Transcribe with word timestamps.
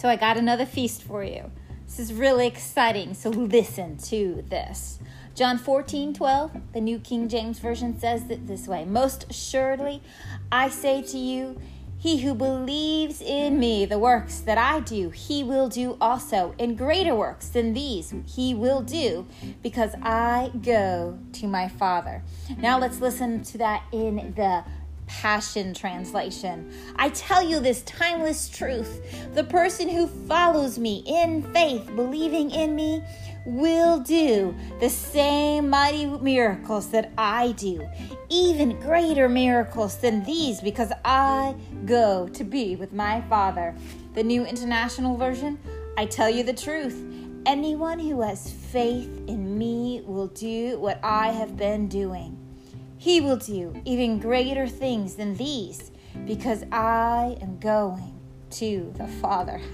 So 0.00 0.08
I 0.08 0.16
got 0.16 0.38
another 0.38 0.64
feast 0.64 1.02
for 1.02 1.22
you. 1.22 1.50
This 1.84 1.98
is 1.98 2.14
really 2.14 2.46
exciting, 2.46 3.12
so 3.12 3.28
listen 3.28 3.98
to 3.98 4.42
this. 4.48 4.98
John 5.34 5.58
14, 5.58 6.14
12, 6.14 6.72
the 6.72 6.80
New 6.80 6.98
King 6.98 7.28
James 7.28 7.58
Version 7.58 8.00
says 8.00 8.22
it 8.30 8.46
this 8.46 8.66
way 8.66 8.86
Most 8.86 9.26
assuredly, 9.28 10.02
I 10.50 10.70
say 10.70 11.02
to 11.02 11.18
you, 11.18 11.60
he 11.98 12.22
who 12.22 12.32
believes 12.32 13.20
in 13.20 13.58
me, 13.58 13.84
the 13.84 13.98
works 13.98 14.40
that 14.40 14.56
I 14.56 14.80
do, 14.80 15.10
he 15.10 15.44
will 15.44 15.68
do 15.68 15.98
also. 16.00 16.54
And 16.58 16.78
greater 16.78 17.14
works 17.14 17.48
than 17.48 17.74
these 17.74 18.14
he 18.24 18.54
will 18.54 18.80
do, 18.80 19.26
because 19.62 19.94
I 20.00 20.50
go 20.62 21.18
to 21.34 21.46
my 21.46 21.68
Father. 21.68 22.22
Now 22.56 22.78
let's 22.78 23.02
listen 23.02 23.42
to 23.42 23.58
that 23.58 23.82
in 23.92 24.32
the 24.34 24.64
Passion 25.10 25.74
Translation. 25.74 26.72
I 26.94 27.08
tell 27.08 27.42
you 27.42 27.58
this 27.58 27.82
timeless 27.82 28.48
truth 28.48 29.34
the 29.34 29.42
person 29.42 29.88
who 29.88 30.06
follows 30.06 30.78
me 30.78 31.02
in 31.04 31.42
faith, 31.52 31.84
believing 31.96 32.52
in 32.52 32.76
me, 32.76 33.02
will 33.44 33.98
do 33.98 34.54
the 34.78 34.88
same 34.88 35.68
mighty 35.68 36.06
miracles 36.06 36.90
that 36.90 37.12
I 37.18 37.52
do, 37.52 37.86
even 38.28 38.78
greater 38.78 39.28
miracles 39.28 39.96
than 39.98 40.22
these, 40.22 40.60
because 40.60 40.92
I 41.04 41.56
go 41.86 42.28
to 42.28 42.44
be 42.44 42.76
with 42.76 42.92
my 42.92 43.20
Father. 43.22 43.74
The 44.14 44.22
New 44.22 44.44
International 44.44 45.16
Version 45.16 45.58
I 45.98 46.06
tell 46.06 46.30
you 46.30 46.44
the 46.44 46.54
truth. 46.54 47.04
Anyone 47.46 47.98
who 47.98 48.20
has 48.22 48.50
faith 48.50 49.10
in 49.26 49.58
me 49.58 50.02
will 50.06 50.28
do 50.28 50.78
what 50.78 51.00
I 51.02 51.32
have 51.32 51.56
been 51.56 51.88
doing. 51.88 52.38
He 53.00 53.22
will 53.22 53.38
do 53.38 53.80
even 53.86 54.18
greater 54.18 54.68
things 54.68 55.14
than 55.14 55.34
these 55.34 55.90
because 56.26 56.64
I 56.70 57.38
am 57.40 57.58
going 57.58 58.20
to 58.50 58.92
the 58.98 59.06
Father. 59.06 59.58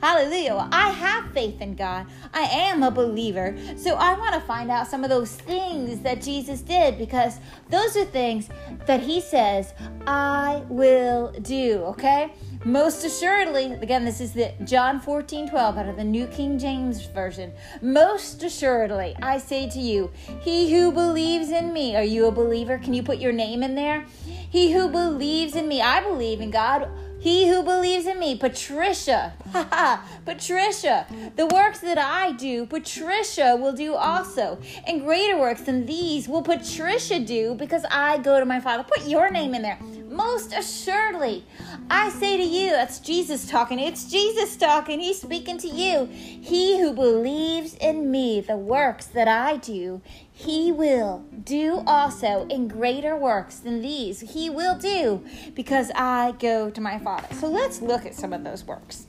Hallelujah. 0.00 0.54
Well, 0.54 0.68
I 0.70 0.90
have 0.90 1.32
faith 1.32 1.60
in 1.60 1.74
God. 1.74 2.06
I 2.32 2.42
am 2.42 2.84
a 2.84 2.92
believer. 2.92 3.56
So 3.76 3.96
I 3.96 4.16
want 4.16 4.34
to 4.36 4.40
find 4.42 4.70
out 4.70 4.86
some 4.86 5.02
of 5.02 5.10
those 5.10 5.34
things 5.34 5.98
that 6.02 6.22
Jesus 6.22 6.60
did 6.60 6.96
because 6.96 7.40
those 7.70 7.96
are 7.96 8.04
things 8.04 8.48
that 8.86 9.00
He 9.00 9.20
says, 9.20 9.74
I 10.06 10.62
will 10.68 11.32
do. 11.42 11.82
Okay? 11.86 12.32
Most 12.64 13.04
assuredly, 13.04 13.72
again, 13.72 14.04
this 14.04 14.20
is 14.20 14.34
the 14.34 14.52
John 14.62 15.00
14, 15.00 15.48
12 15.48 15.78
out 15.78 15.88
of 15.88 15.96
the 15.96 16.04
New 16.04 16.28
King 16.28 16.60
James 16.60 17.04
Version. 17.06 17.52
Most 17.80 18.40
assuredly, 18.44 19.16
I 19.20 19.38
say 19.38 19.68
to 19.68 19.80
you, 19.80 20.12
he 20.42 20.72
who 20.72 20.92
believes 20.92 21.50
in 21.50 21.72
me, 21.72 21.96
are 21.96 22.04
you 22.04 22.26
a 22.26 22.30
believer? 22.30 22.78
Can 22.78 22.94
you 22.94 23.02
put 23.02 23.18
your 23.18 23.32
name 23.32 23.64
in 23.64 23.74
there? 23.74 24.04
He 24.24 24.72
who 24.72 24.88
believes 24.88 25.56
in 25.56 25.66
me, 25.66 25.82
I 25.82 26.04
believe 26.04 26.40
in 26.40 26.52
God. 26.52 26.88
He 27.22 27.48
who 27.48 27.62
believes 27.62 28.06
in 28.06 28.18
me, 28.18 28.36
Patricia, 28.36 29.32
ha, 29.52 30.04
Patricia, 30.24 31.06
the 31.36 31.46
works 31.46 31.78
that 31.78 31.96
I 31.96 32.32
do, 32.32 32.66
Patricia 32.66 33.54
will 33.54 33.72
do 33.72 33.94
also. 33.94 34.58
And 34.88 35.02
greater 35.02 35.38
works 35.38 35.60
than 35.60 35.86
these 35.86 36.26
will 36.26 36.42
Patricia 36.42 37.20
do 37.20 37.54
because 37.54 37.84
I 37.92 38.18
go 38.18 38.40
to 38.40 38.44
my 38.44 38.58
Father. 38.58 38.82
Put 38.82 39.06
your 39.06 39.30
name 39.30 39.54
in 39.54 39.62
there. 39.62 39.78
Most 40.08 40.52
assuredly, 40.52 41.44
I 41.88 42.10
say 42.10 42.36
to 42.36 42.42
you, 42.42 42.70
that's 42.70 42.98
Jesus 42.98 43.48
talking. 43.48 43.78
It's 43.78 44.10
Jesus 44.10 44.56
talking. 44.56 44.98
He's 44.98 45.20
speaking 45.20 45.58
to 45.58 45.68
you. 45.68 46.06
He 46.06 46.80
who 46.80 46.92
believes 46.92 47.74
in 47.74 48.10
me, 48.10 48.40
the 48.40 48.56
works 48.56 49.06
that 49.06 49.28
I 49.28 49.58
do, 49.58 50.02
he 50.44 50.72
will 50.72 51.24
do 51.44 51.82
also 51.86 52.46
in 52.48 52.68
greater 52.68 53.16
works 53.16 53.58
than 53.58 53.80
these. 53.80 54.20
He 54.20 54.50
will 54.50 54.76
do 54.76 55.24
because 55.54 55.90
I 55.94 56.32
go 56.32 56.70
to 56.70 56.80
my 56.80 56.98
Father. 56.98 57.28
So 57.36 57.48
let's 57.48 57.80
look 57.80 58.04
at 58.04 58.14
some 58.14 58.32
of 58.32 58.42
those 58.42 58.64
works 58.64 59.06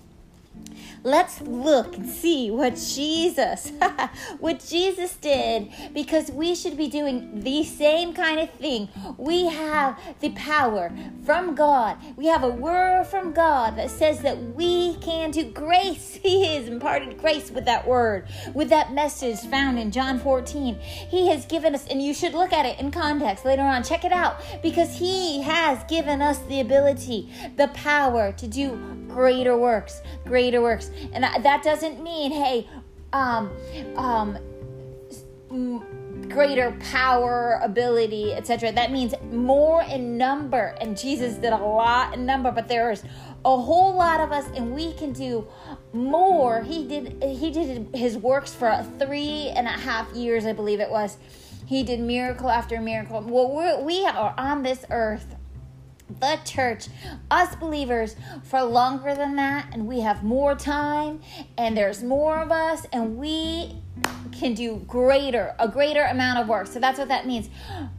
let's 1.03 1.41
look 1.41 1.97
and 1.97 2.09
see 2.09 2.49
what 2.49 2.75
Jesus, 2.75 3.71
what 4.39 4.65
Jesus 4.65 5.15
did, 5.17 5.69
because 5.93 6.31
we 6.31 6.55
should 6.55 6.77
be 6.77 6.87
doing 6.87 7.41
the 7.41 7.63
same 7.63 8.13
kind 8.13 8.39
of 8.39 8.49
thing. 8.51 8.89
We 9.17 9.47
have 9.47 9.99
the 10.21 10.29
power 10.31 10.91
from 11.25 11.55
God. 11.55 11.97
We 12.15 12.27
have 12.27 12.43
a 12.43 12.49
word 12.49 13.05
from 13.05 13.33
God 13.33 13.77
that 13.77 13.91
says 13.91 14.21
that 14.21 14.37
we 14.55 14.95
can 14.95 15.31
do 15.31 15.43
grace. 15.43 16.19
He 16.33 16.45
has 16.55 16.67
imparted 16.67 17.17
grace 17.17 17.51
with 17.51 17.65
that 17.65 17.85
word, 17.85 18.29
with 18.53 18.69
that 18.69 18.93
message 18.93 19.39
found 19.41 19.77
in 19.77 19.91
John 19.91 20.19
14. 20.19 20.79
He 20.79 21.27
has 21.27 21.45
given 21.45 21.75
us, 21.75 21.85
and 21.87 22.01
you 22.01 22.13
should 22.13 22.33
look 22.33 22.53
at 22.53 22.65
it 22.65 22.79
in 22.79 22.91
context 22.91 23.43
later 23.43 23.61
on. 23.61 23.83
Check 23.83 24.05
it 24.05 24.13
out, 24.13 24.41
because 24.61 24.97
He 24.97 25.41
has 25.41 25.83
given 25.83 26.21
us 26.21 26.39
the 26.47 26.61
ability, 26.61 27.29
the 27.57 27.67
power 27.69 28.31
to 28.31 28.47
do 28.47 28.79
greater 29.13 29.55
works, 29.57 30.01
greater 30.25 30.61
works. 30.61 30.89
And 31.11 31.23
that 31.23 31.63
doesn't 31.63 32.03
mean, 32.03 32.31
hey, 32.31 32.67
um, 33.11 33.51
um, 33.95 34.37
greater 36.29 36.71
power, 36.79 37.59
ability, 37.63 38.33
etc. 38.33 38.71
That 38.71 38.91
means 38.91 39.13
more 39.31 39.83
in 39.83 40.17
number. 40.17 40.75
And 40.81 40.97
Jesus 40.97 41.35
did 41.35 41.53
a 41.53 41.57
lot 41.57 42.15
in 42.15 42.25
number, 42.25 42.51
but 42.51 42.67
there's 42.67 43.03
a 43.45 43.57
whole 43.57 43.93
lot 43.95 44.19
of 44.19 44.31
us, 44.31 44.45
and 44.55 44.73
we 44.73 44.93
can 44.93 45.11
do 45.11 45.47
more. 45.91 46.63
He 46.63 46.87
did 46.87 47.21
he 47.23 47.51
did 47.51 47.93
his 47.93 48.17
works 48.17 48.53
for 48.53 48.85
three 48.99 49.51
and 49.55 49.67
a 49.67 49.71
half 49.71 50.11
years, 50.13 50.45
I 50.45 50.53
believe 50.53 50.79
it 50.79 50.89
was. 50.89 51.17
He 51.65 51.83
did 51.83 51.99
miracle 51.99 52.49
after 52.49 52.79
miracle. 52.81 53.21
Well, 53.21 53.83
we 53.83 54.05
are 54.05 54.33
on 54.37 54.63
this 54.63 54.85
earth 54.89 55.35
the 56.19 56.39
church, 56.45 56.87
us 57.31 57.55
believers, 57.55 58.15
for 58.43 58.61
longer 58.63 59.15
than 59.15 59.35
that, 59.35 59.67
and 59.73 59.87
we 59.87 60.01
have 60.01 60.23
more 60.23 60.55
time, 60.55 61.21
and 61.57 61.77
there's 61.77 62.03
more 62.03 62.39
of 62.39 62.51
us, 62.51 62.85
and 62.91 63.17
we 63.17 63.81
can 64.31 64.53
do 64.53 64.77
greater, 64.87 65.55
a 65.59 65.67
greater 65.67 66.03
amount 66.03 66.39
of 66.39 66.47
work. 66.47 66.67
So 66.67 66.79
that's 66.79 66.99
what 66.99 67.07
that 67.09 67.27
means. 67.27 67.49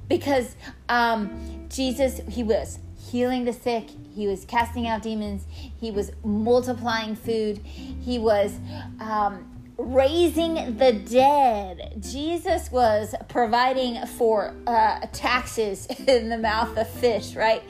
Because 0.09 0.57
um, 0.89 1.67
Jesus, 1.69 2.21
he 2.29 2.43
was 2.43 2.79
healing 2.99 3.45
the 3.45 3.53
sick, 3.53 3.91
he 4.15 4.27
was 4.27 4.45
casting 4.45 4.87
out 4.87 5.03
demons, 5.03 5.45
he 5.79 5.91
was 5.91 6.13
multiplying 6.25 7.15
food, 7.15 7.59
he 7.59 8.19
was 8.19 8.59
um, 9.01 9.54
raising 9.77 10.77
the 10.77 10.93
dead. 10.93 11.95
Jesus 11.99 12.71
was 12.71 13.15
providing 13.29 14.07
for 14.07 14.55
uh, 14.67 15.01
taxes 15.13 15.87
in 16.07 16.29
the 16.29 16.39
mouth 16.39 16.77
of 16.77 16.89
fish, 16.89 17.35
right? 17.35 17.63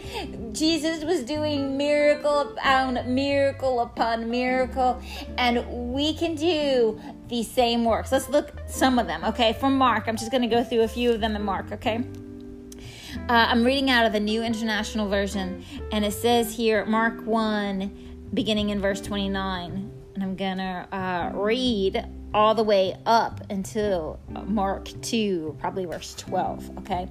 Jesus 0.52 1.02
was 1.04 1.22
doing 1.22 1.78
miracle 1.78 2.40
upon 2.40 3.14
miracle 3.14 3.80
upon 3.80 4.30
miracle, 4.30 5.00
and 5.38 5.92
we 5.92 6.14
can 6.14 6.34
do 6.34 7.00
the 7.28 7.42
same 7.42 7.84
works. 7.84 8.12
Let's 8.12 8.28
look 8.28 8.52
some 8.66 8.98
of 8.98 9.06
them, 9.06 9.24
okay? 9.24 9.54
From 9.54 9.78
Mark, 9.78 10.04
I'm 10.06 10.16
just 10.16 10.30
going 10.30 10.42
to 10.42 10.48
go 10.48 10.62
through 10.62 10.82
a 10.82 10.88
few 10.88 11.10
of 11.10 11.20
them 11.20 11.34
in 11.36 11.42
Mark, 11.42 11.72
okay? 11.72 12.04
Uh, 13.28 13.46
I'm 13.48 13.64
reading 13.64 13.88
out 13.88 14.04
of 14.04 14.12
the 14.12 14.20
New 14.20 14.42
International 14.42 15.08
Version, 15.08 15.64
and 15.90 16.04
it 16.04 16.12
says 16.12 16.54
here, 16.54 16.84
Mark 16.84 17.24
1, 17.24 18.28
beginning 18.34 18.70
in 18.70 18.80
verse 18.80 19.00
29 19.00 20.03
and 20.14 20.22
I'm 20.22 20.36
gonna 20.36 20.88
uh, 20.92 21.36
read 21.36 22.06
all 22.32 22.54
the 22.54 22.64
way 22.64 22.96
up 23.06 23.40
until 23.48 24.18
Mark 24.28 24.88
2, 25.02 25.56
probably 25.60 25.84
verse 25.84 26.14
12. 26.14 26.78
Okay. 26.78 27.08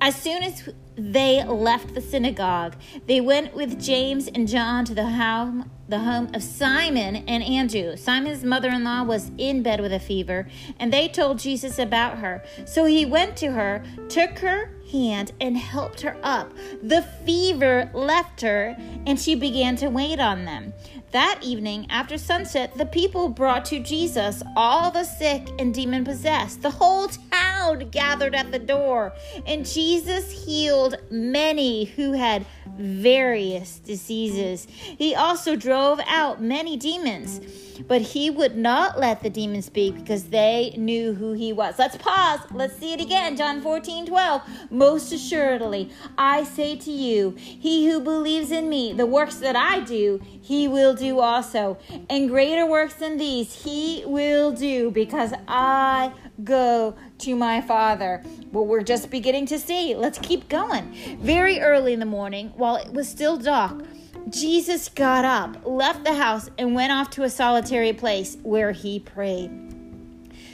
As 0.00 0.16
soon 0.16 0.42
as 0.42 0.70
they 0.96 1.44
left 1.44 1.94
the 1.94 2.00
synagogue, 2.00 2.74
they 3.06 3.20
went 3.20 3.54
with 3.54 3.80
James 3.82 4.26
and 4.28 4.48
John 4.48 4.86
to 4.86 4.94
the 4.94 5.04
home, 5.04 5.70
the 5.88 5.98
home 5.98 6.34
of 6.34 6.42
Simon 6.42 7.16
and 7.28 7.42
Andrew. 7.42 7.96
Simon's 7.96 8.42
mother 8.42 8.70
in 8.70 8.84
law 8.84 9.02
was 9.02 9.30
in 9.36 9.62
bed 9.62 9.80
with 9.80 9.92
a 9.92 10.00
fever, 10.00 10.48
and 10.78 10.90
they 10.90 11.08
told 11.08 11.38
Jesus 11.38 11.78
about 11.78 12.18
her. 12.18 12.42
So 12.64 12.86
he 12.86 13.04
went 13.04 13.36
to 13.38 13.52
her, 13.52 13.84
took 14.08 14.38
her 14.38 14.73
hand, 14.90 15.32
and 15.40 15.56
helped 15.56 16.00
her 16.02 16.16
up. 16.22 16.52
The 16.82 17.02
fever 17.24 17.90
left 17.94 18.40
her, 18.42 18.76
and 19.06 19.18
she 19.18 19.34
began 19.34 19.76
to 19.76 19.88
wait 19.88 20.20
on 20.20 20.44
them. 20.44 20.72
That 21.12 21.38
evening, 21.42 21.86
after 21.90 22.18
sunset, 22.18 22.76
the 22.76 22.86
people 22.86 23.28
brought 23.28 23.64
to 23.66 23.78
Jesus 23.78 24.42
all 24.56 24.90
the 24.90 25.04
sick 25.04 25.46
and 25.60 25.72
demon 25.72 26.04
possessed. 26.04 26.62
The 26.62 26.70
whole 26.70 27.06
town 27.30 27.88
gathered 27.90 28.34
at 28.34 28.50
the 28.50 28.58
door, 28.58 29.12
and 29.46 29.64
Jesus 29.64 30.44
healed 30.44 30.96
many 31.10 31.84
who 31.84 32.12
had 32.12 32.44
various 32.76 33.78
diseases. 33.78 34.66
He 34.66 35.14
also 35.14 35.54
drove 35.54 36.00
out 36.08 36.42
many 36.42 36.76
demons, 36.76 37.40
but 37.86 38.00
he 38.00 38.30
would 38.30 38.56
not 38.56 38.98
let 38.98 39.22
the 39.22 39.30
demons 39.30 39.66
speak 39.66 39.94
because 39.94 40.24
they 40.24 40.74
knew 40.76 41.14
who 41.14 41.32
he 41.32 41.52
was. 41.52 41.78
Let's 41.78 41.96
pause. 41.96 42.40
Let's 42.52 42.76
see 42.76 42.92
it 42.92 43.00
again. 43.00 43.36
John 43.36 43.60
14 43.60 44.06
12. 44.06 44.42
Most 44.70 45.12
assuredly, 45.12 45.90
I 46.18 46.44
say 46.44 46.76
to 46.76 46.90
you, 46.90 47.34
he 47.36 47.88
who 47.88 48.00
believes 48.00 48.50
in 48.50 48.68
me, 48.68 48.92
the 48.92 49.06
works 49.06 49.36
that 49.36 49.56
I 49.56 49.80
do, 49.80 50.20
he 50.40 50.68
will 50.68 50.94
do 50.94 51.20
also. 51.20 51.78
And 52.08 52.28
greater 52.28 52.66
works 52.66 52.94
than 52.94 53.16
these 53.16 53.64
he 53.64 54.04
will 54.06 54.52
do 54.52 54.90
because 54.90 55.32
I 55.48 56.12
go 56.42 56.96
to 57.18 57.36
my 57.36 57.60
father. 57.60 58.22
Well, 58.52 58.66
we're 58.66 58.82
just 58.82 59.10
beginning 59.10 59.46
to 59.46 59.58
see. 59.58 59.94
Let's 59.94 60.18
keep 60.18 60.48
going. 60.48 60.94
Very 61.20 61.60
early 61.60 61.92
in 61.92 62.00
the 62.00 62.06
morning, 62.06 62.52
while 62.56 62.76
it 62.76 62.92
was 62.92 63.08
still 63.08 63.36
dark, 63.36 63.82
Jesus 64.28 64.88
got 64.88 65.24
up, 65.24 65.66
left 65.66 66.04
the 66.04 66.14
house, 66.14 66.50
and 66.56 66.74
went 66.74 66.92
off 66.92 67.10
to 67.10 67.24
a 67.24 67.30
solitary 67.30 67.92
place 67.92 68.38
where 68.42 68.72
he 68.72 68.98
prayed. 68.98 69.50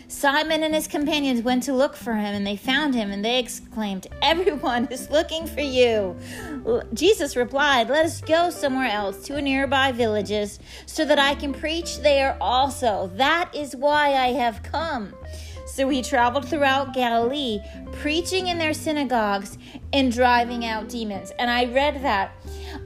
Simon 0.08 0.64
and 0.64 0.75
his 0.75 0.88
companions 0.88 1.40
went 1.40 1.62
to 1.62 1.72
look 1.72 1.94
for 1.94 2.14
him, 2.14 2.34
and 2.34 2.44
they 2.44 2.56
found 2.56 2.96
him, 2.96 3.12
and 3.12 3.25
they 3.25 3.38
exclaimed, 3.38 4.08
Everyone 4.22 4.88
is 4.90 5.08
looking 5.08 5.46
for 5.46 5.61
you. 5.61 6.17
Jesus 6.93 7.37
replied, 7.37 7.88
Let 7.88 8.06
us 8.06 8.20
go 8.20 8.50
somewhere 8.50 8.90
else 8.90 9.22
to 9.26 9.37
a 9.37 9.43
nearby 9.43 9.93
villages, 9.93 10.58
so 10.87 11.05
that 11.05 11.20
I 11.20 11.37
can 11.37 11.52
preach 11.52 11.99
there 11.99 12.37
also. 12.40 13.08
That 13.14 13.55
is 13.55 13.76
why 13.76 14.14
I 14.14 14.32
have 14.32 14.64
come. 14.64 15.14
So 15.66 15.88
he 15.88 16.02
traveled 16.02 16.49
throughout 16.49 16.93
Galilee, 16.93 17.61
preaching 17.93 18.49
in 18.49 18.58
their 18.58 18.75
synagogues 18.75 19.56
and 19.93 20.11
driving 20.11 20.64
out 20.64 20.88
demons. 20.88 21.31
And 21.38 21.49
I 21.49 21.66
read 21.66 22.02
that 22.02 22.32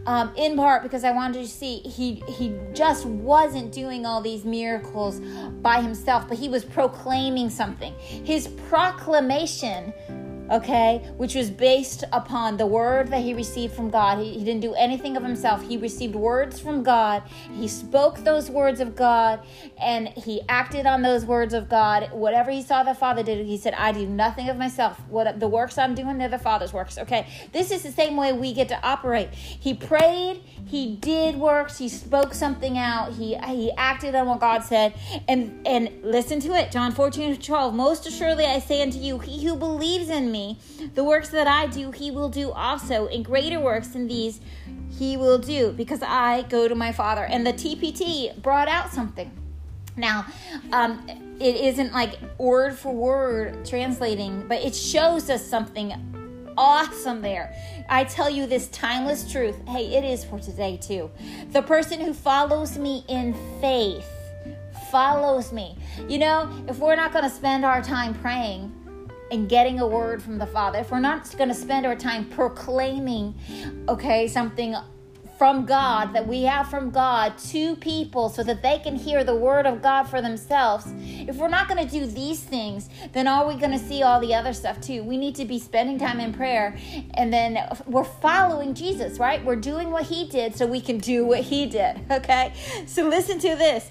um, 0.07 0.33
in 0.37 0.57
part 0.57 0.83
because 0.83 1.05
I 1.05 1.11
wanted 1.11 1.41
to 1.43 1.49
see 1.49 1.79
he 1.79 2.23
he 2.29 2.57
just 2.73 3.07
wasn't 3.07 3.73
doing 3.73 4.07
all 4.07 4.21
these 4.21 4.45
miracles 4.45 5.21
by 5.63 5.81
himself, 5.81 6.29
but 6.29 6.39
he 6.39 6.49
was 6.49 6.65
proclaiming 6.65 7.51
something. 7.51 7.95
His 7.99 8.49
proclamation 8.69 9.93
okay, 10.50 10.99
which 11.17 11.35
was 11.35 11.50
based 11.50 12.05
upon 12.12 12.56
the 12.56 12.67
word 12.67 13.08
that 13.08 13.23
he 13.23 13.35
received 13.35 13.75
from 13.75 13.91
God. 13.91 14.19
He, 14.19 14.38
he, 14.38 14.44
didn't 14.44 14.61
do 14.61 14.75
anything 14.75 15.17
of 15.17 15.23
himself. 15.23 15.67
He 15.67 15.76
received 15.76 16.14
words 16.14 16.61
from 16.61 16.82
God. 16.82 17.23
He 17.55 17.69
spoke 17.69 18.19
those 18.19 18.50
words 18.50 18.81
of 18.81 18.94
God 18.94 19.41
and 19.81 20.08
he 20.08 20.43
acted 20.49 20.87
on 20.87 21.02
those 21.02 21.25
words 21.25 21.55
of 21.55 21.69
God. 21.69 22.11
Whatever 22.12 22.50
he 22.50 22.62
saw 22.62 22.82
the 22.82 22.94
Father 22.94 23.23
did, 23.23 23.46
he 23.46 23.56
said, 23.56 23.75
I 23.75 23.93
do 23.93 24.06
nothing 24.06 24.49
of 24.49 24.56
myself. 24.56 25.00
What 25.08 25.41
the 25.41 25.49
works 25.49 25.79
I'm 25.79 25.94
doing, 25.94 26.19
they're 26.19 26.29
the 26.29 26.38
Father's 26.38 26.73
works. 26.73 26.99
Okay, 26.99 27.26
this 27.52 27.70
is 27.70 27.82
the 27.82 27.93
same 27.93 28.17
way 28.17 28.32
we 28.32 28.52
get 28.52 28.69
to 28.69 28.87
operate. 28.87 29.31
He 29.32 29.75
prayed, 29.75 30.43
he 30.67 30.96
did 30.96 31.37
works, 31.37 31.79
he 31.79 31.88
spoke 31.88 32.35
something 32.35 32.76
out, 32.79 33.12
he 33.14 33.37
he 33.46 33.73
acted 33.73 34.14
on 34.14 34.26
what 34.26 34.41
God 34.41 34.62
said, 34.62 34.94
and 35.29 35.67
and 35.67 35.91
listen 36.02 36.41
to 36.41 36.55
it. 36.55 36.70
John 36.70 36.93
14 36.93 37.37
12. 37.37 37.75
Most 37.75 38.06
assuredly 38.06 38.44
I 38.44 38.58
say 38.58 38.82
unto 38.82 38.99
you, 38.99 39.19
he 39.19 39.44
who 39.44 39.56
believes 39.56 40.08
in 40.08 40.31
me 40.31 40.34
me. 40.35 40.59
The 40.95 41.05
works 41.05 41.29
that 41.31 41.47
I 41.47 41.67
do, 41.69 41.93
he 41.93 42.11
will 42.11 42.29
do 42.29 42.51
also, 42.51 43.07
and 43.07 43.25
greater 43.25 43.61
works 43.61 43.89
than 43.89 44.09
these 44.09 44.41
he 44.99 45.17
will 45.17 45.39
do, 45.39 45.73
because 45.73 46.03
I 46.03 46.43
go 46.43 46.69
to 46.69 46.75
my 46.75 46.93
Father. 46.93 47.25
And 47.25 47.47
the 47.47 47.53
TPT 47.53 48.37
brought 48.43 48.69
out 48.69 48.91
something. 48.91 49.31
Now, 49.97 50.27
um, 50.73 51.07
it 51.41 51.55
isn't 51.57 51.93
like 51.93 52.19
word 52.39 52.75
for 52.77 52.93
word 52.93 53.65
translating, 53.65 54.47
but 54.49 54.59
it 54.63 54.75
shows 54.75 55.31
us 55.31 55.47
something 55.47 55.93
awesome 56.57 57.23
there. 57.23 57.55
I 57.89 58.05
tell 58.05 58.31
you 58.31 58.47
this 58.47 58.69
timeless 58.69 59.31
truth. 59.31 59.57
Hey, 59.69 59.95
it 59.95 60.05
is 60.05 60.25
for 60.25 60.39
today 60.39 60.77
too. 60.77 61.11
The 61.53 61.63
person 61.63 62.01
who 62.01 62.13
follows 62.13 62.77
me 62.79 63.05
in 63.09 63.35
faith 63.61 64.07
follows 64.91 65.53
me. 65.53 65.77
You 66.09 66.19
know, 66.19 66.65
if 66.69 66.79
we're 66.79 66.97
not 66.97 67.13
going 67.13 67.25
to 67.25 67.35
spend 67.35 67.65
our 67.65 67.83
time 67.83 68.15
praying, 68.15 68.73
and 69.35 69.49
getting 69.49 69.81
a 69.81 69.87
word 69.87 70.23
from 70.23 70.39
the 70.39 70.47
Father, 70.47 70.79
if 70.79 70.91
we're 70.91 71.01
not 71.01 71.37
going 71.37 71.49
to 71.49 71.55
spend 71.55 71.85
our 71.85 71.97
time 71.97 72.25
proclaiming, 72.31 73.35
okay, 73.89 74.29
something 74.29 74.77
from 75.37 75.67
God 75.67 76.13
that 76.13 76.27
we 76.27 76.43
have 76.43 76.71
from 76.71 76.91
God 76.91 77.37
to 77.51 77.75
people 77.77 78.29
so 78.29 78.45
that 78.45 78.63
they 78.63 78.79
can 78.79 78.95
hear 78.95 79.25
the 79.25 79.35
word 79.35 79.67
of 79.67 79.83
God 79.83 80.05
for 80.05 80.23
themselves. 80.23 80.87
If 80.97 81.37
we're 81.37 81.49
not 81.49 81.69
going 81.69 81.85
to 81.85 81.91
do 81.91 82.07
these 82.07 82.41
things, 82.41 82.89
then 83.13 83.27
are 83.27 83.47
we 83.47 83.57
going 83.57 83.73
to 83.73 83.79
see 83.79 84.05
all 84.05 84.21
the 84.21 84.33
other 84.33 84.53
stuff 84.53 84.81
too? 84.81 85.03
We 85.03 85.17
need 85.17 85.35
to 85.35 85.45
be 85.45 85.59
spending 85.59 85.99
time 85.99 86.21
in 86.21 86.33
prayer 86.33 86.79
and 87.15 87.33
then 87.33 87.59
we're 87.87 88.05
following 88.05 88.75
Jesus, 88.75 89.19
right? 89.19 89.45
We're 89.45 89.57
doing 89.57 89.91
what 89.91 90.05
he 90.05 90.29
did 90.29 90.55
so 90.55 90.67
we 90.67 90.81
can 90.81 90.99
do 90.99 91.27
what 91.27 91.41
he 91.41 91.67
did, 91.67 92.01
okay? 92.11 92.53
So 92.87 93.09
listen 93.09 93.41
to 93.41 93.57
this. 93.57 93.91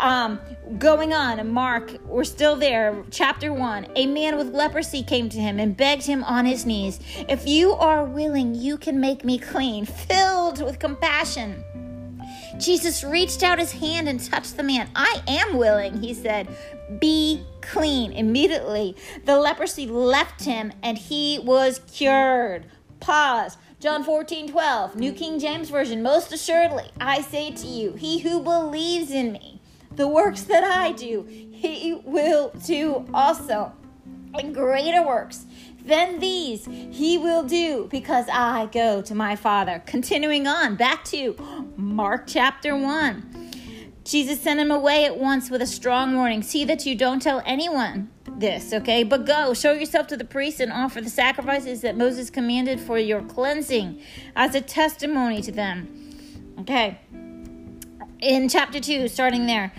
Um, 0.00 0.40
going 0.78 1.12
on, 1.12 1.52
Mark, 1.52 1.92
we're 2.06 2.24
still 2.24 2.56
there. 2.56 3.04
Chapter 3.10 3.52
1 3.52 3.88
A 3.96 4.06
man 4.06 4.38
with 4.38 4.48
leprosy 4.54 5.02
came 5.02 5.28
to 5.28 5.38
him 5.38 5.60
and 5.60 5.76
begged 5.76 6.06
him 6.06 6.24
on 6.24 6.46
his 6.46 6.64
knees, 6.64 6.98
If 7.28 7.46
you 7.46 7.72
are 7.72 8.04
willing, 8.04 8.54
you 8.54 8.78
can 8.78 8.98
make 8.98 9.24
me 9.24 9.38
clean. 9.38 9.84
Filled 10.10 10.64
with 10.64 10.78
compassion. 10.78 11.62
Jesus 12.58 13.04
reached 13.04 13.42
out 13.42 13.58
his 13.58 13.72
hand 13.72 14.08
and 14.08 14.22
touched 14.22 14.56
the 14.56 14.62
man. 14.62 14.90
I 14.96 15.22
am 15.28 15.58
willing, 15.58 16.00
he 16.00 16.14
said. 16.14 16.48
Be 16.98 17.44
clean. 17.60 18.12
Immediately, 18.12 18.96
the 19.26 19.38
leprosy 19.38 19.86
left 19.86 20.44
him 20.44 20.72
and 20.82 20.96
he 20.96 21.38
was 21.38 21.80
cured. 21.92 22.66
Pause. 23.00 23.58
John 23.80 24.04
14, 24.04 24.50
12, 24.50 24.96
New 24.96 25.12
King 25.12 25.38
James 25.38 25.70
Version. 25.70 26.02
Most 26.02 26.32
assuredly, 26.32 26.90
I 27.00 27.22
say 27.22 27.50
to 27.50 27.66
you, 27.66 27.94
he 27.94 28.18
who 28.18 28.42
believes 28.42 29.10
in 29.10 29.32
me, 29.32 29.59
the 29.92 30.08
works 30.08 30.42
that 30.42 30.64
I 30.64 30.92
do, 30.92 31.24
he 31.24 32.00
will 32.04 32.52
do 32.64 33.06
also. 33.12 33.72
And 34.34 34.54
greater 34.54 35.04
works 35.04 35.46
than 35.84 36.20
these 36.20 36.66
he 36.66 37.18
will 37.18 37.42
do 37.42 37.88
because 37.90 38.26
I 38.32 38.66
go 38.66 39.02
to 39.02 39.14
my 39.14 39.34
Father. 39.34 39.82
Continuing 39.86 40.46
on, 40.46 40.76
back 40.76 41.04
to 41.06 41.36
Mark 41.76 42.24
chapter 42.26 42.76
1. 42.76 43.50
Jesus 44.04 44.40
sent 44.40 44.60
him 44.60 44.70
away 44.70 45.04
at 45.04 45.18
once 45.18 45.50
with 45.50 45.60
a 45.62 45.66
strong 45.66 46.14
warning 46.14 46.42
See 46.42 46.64
that 46.64 46.86
you 46.86 46.94
don't 46.94 47.20
tell 47.20 47.42
anyone 47.44 48.10
this, 48.24 48.72
okay? 48.72 49.02
But 49.02 49.26
go, 49.26 49.52
show 49.52 49.72
yourself 49.72 50.06
to 50.08 50.16
the 50.16 50.24
priest 50.24 50.60
and 50.60 50.72
offer 50.72 51.00
the 51.00 51.10
sacrifices 51.10 51.82
that 51.82 51.96
Moses 51.96 52.30
commanded 52.30 52.80
for 52.80 52.98
your 52.98 53.22
cleansing 53.22 54.00
as 54.34 54.54
a 54.54 54.60
testimony 54.60 55.42
to 55.42 55.52
them. 55.52 56.54
Okay 56.60 57.00
in 58.22 58.48
chapter 58.48 58.80
2, 58.80 59.08
starting 59.08 59.46
there. 59.46 59.72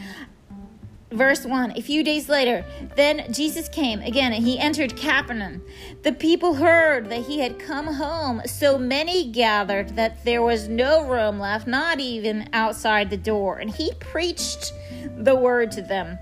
Verse 1.12 1.46
1 1.46 1.74
A 1.78 1.82
few 1.82 2.04
days 2.04 2.30
later, 2.30 2.64
then 2.96 3.32
Jesus 3.34 3.68
came 3.68 4.00
again 4.00 4.32
and 4.32 4.46
he 4.46 4.58
entered 4.58 4.96
Capernaum. 4.96 5.62
The 6.04 6.14
people 6.14 6.54
heard 6.54 7.10
that 7.10 7.26
he 7.26 7.40
had 7.40 7.60
come 7.60 7.88
home, 7.88 8.42
so 8.46 8.78
many 8.78 9.30
gathered 9.30 9.98
that 9.98 10.24
there 10.24 10.42
was 10.42 10.70
no 10.70 11.06
room 11.06 11.38
left, 11.38 11.68
not 11.68 12.00
even 12.00 12.48
outside 12.54 13.10
the 13.10 13.18
door. 13.18 13.58
And 13.58 13.70
he 13.70 13.92
preached 14.00 14.72
the 15.18 15.36
word 15.36 15.72
to 15.74 15.82
them. 15.82 16.18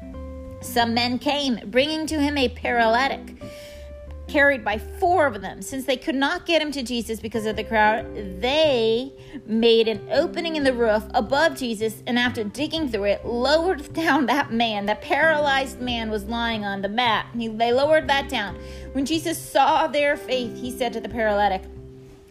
Some 0.61 0.95
men 0.95 1.19
came, 1.19 1.59
bringing 1.67 2.07
to 2.07 2.19
him 2.19 2.35
a 2.35 2.49
paralytic 2.49 3.39
carried 4.29 4.63
by 4.63 4.77
four 4.77 5.25
of 5.25 5.41
them. 5.41 5.61
Since 5.61 5.85
they 5.85 5.97
could 5.97 6.15
not 6.15 6.45
get 6.45 6.61
him 6.61 6.71
to 6.71 6.83
Jesus 6.83 7.19
because 7.19 7.45
of 7.45 7.55
the 7.55 7.63
crowd, 7.63 8.05
they 8.41 9.11
made 9.45 9.87
an 9.87 10.07
opening 10.11 10.55
in 10.55 10.63
the 10.63 10.73
roof 10.73 11.03
above 11.13 11.57
Jesus, 11.57 12.03
and 12.07 12.17
after 12.17 12.43
digging 12.43 12.89
through 12.89 13.05
it, 13.05 13.25
lowered 13.25 13.93
down 13.93 14.27
that 14.27 14.51
man. 14.51 14.85
That 14.85 15.01
paralyzed 15.01 15.81
man 15.81 16.09
was 16.09 16.25
lying 16.25 16.63
on 16.63 16.81
the 16.81 16.89
mat. 16.89 17.25
He, 17.35 17.47
they 17.47 17.73
lowered 17.73 18.07
that 18.07 18.29
down. 18.29 18.55
When 18.93 19.05
Jesus 19.05 19.37
saw 19.37 19.87
their 19.87 20.15
faith, 20.15 20.55
he 20.55 20.71
said 20.71 20.93
to 20.93 21.01
the 21.01 21.09
paralytic, 21.09 21.63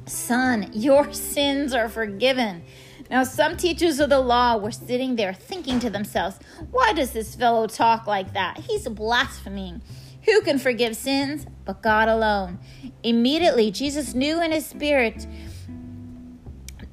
Son, 0.07 0.71
your 0.73 1.13
sins 1.13 1.75
are 1.75 1.89
forgiven. 1.89 2.63
Now, 3.11 3.25
some 3.25 3.57
teachers 3.57 4.01
of 4.01 4.11
the 4.11 4.21
law 4.21 4.59
were 4.59 4.71
sitting 4.71 5.17
there 5.17 5.33
thinking 5.33 5.81
to 5.81 5.91
themselves, 5.91 6.39
Why 6.71 6.93
does 6.93 7.13
this 7.13 7.35
fellow 7.35 7.67
talk 7.67 8.07
like 8.07 8.35
that? 8.35 8.59
He's 8.59 8.87
blaspheming. 8.89 9.81
Who 10.25 10.41
can 10.43 10.59
forgive 10.59 10.97
sins 10.97 11.47
but 11.65 11.83
God 11.83 12.09
alone? 12.09 12.59
Immediately, 13.03 13.71
Jesus 13.71 14.15
knew 14.15 14.43
in 14.43 14.53
his 14.53 14.67
spirit 14.67 15.27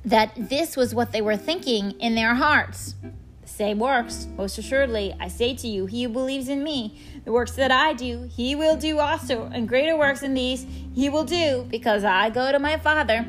that 0.03 0.32
this 0.38 0.77
was 0.77 0.94
what 0.94 1.12
they 1.12 1.22
were 1.22 1.38
thinking 1.38 1.91
in 2.00 2.15
their 2.15 2.36
hearts. 2.36 2.96
The 3.41 3.48
same 3.48 3.79
works, 3.79 4.27
most 4.38 4.58
assuredly, 4.58 5.15
I 5.20 5.27
say 5.27 5.55
to 5.55 5.67
you, 5.67 5.86
he 5.86 6.03
who 6.03 6.10
believes 6.10 6.48
in 6.48 6.63
me, 6.63 7.00
the 7.25 7.32
works 7.32 7.51
that 7.53 7.72
I 7.72 7.94
do, 7.94 8.29
he 8.32 8.55
will 8.55 8.75
do 8.75 9.00
also, 9.00 9.50
and 9.53 9.67
greater 9.67 9.98
works 9.98 10.22
than 10.22 10.34
these 10.34 10.65
he 10.94 11.10
will 11.10 11.24
do, 11.24 11.65
because 11.70 12.03
I 12.03 12.29
go 12.29 12.51
to 12.51 12.60
my 12.60 12.77
Father. 12.77 13.24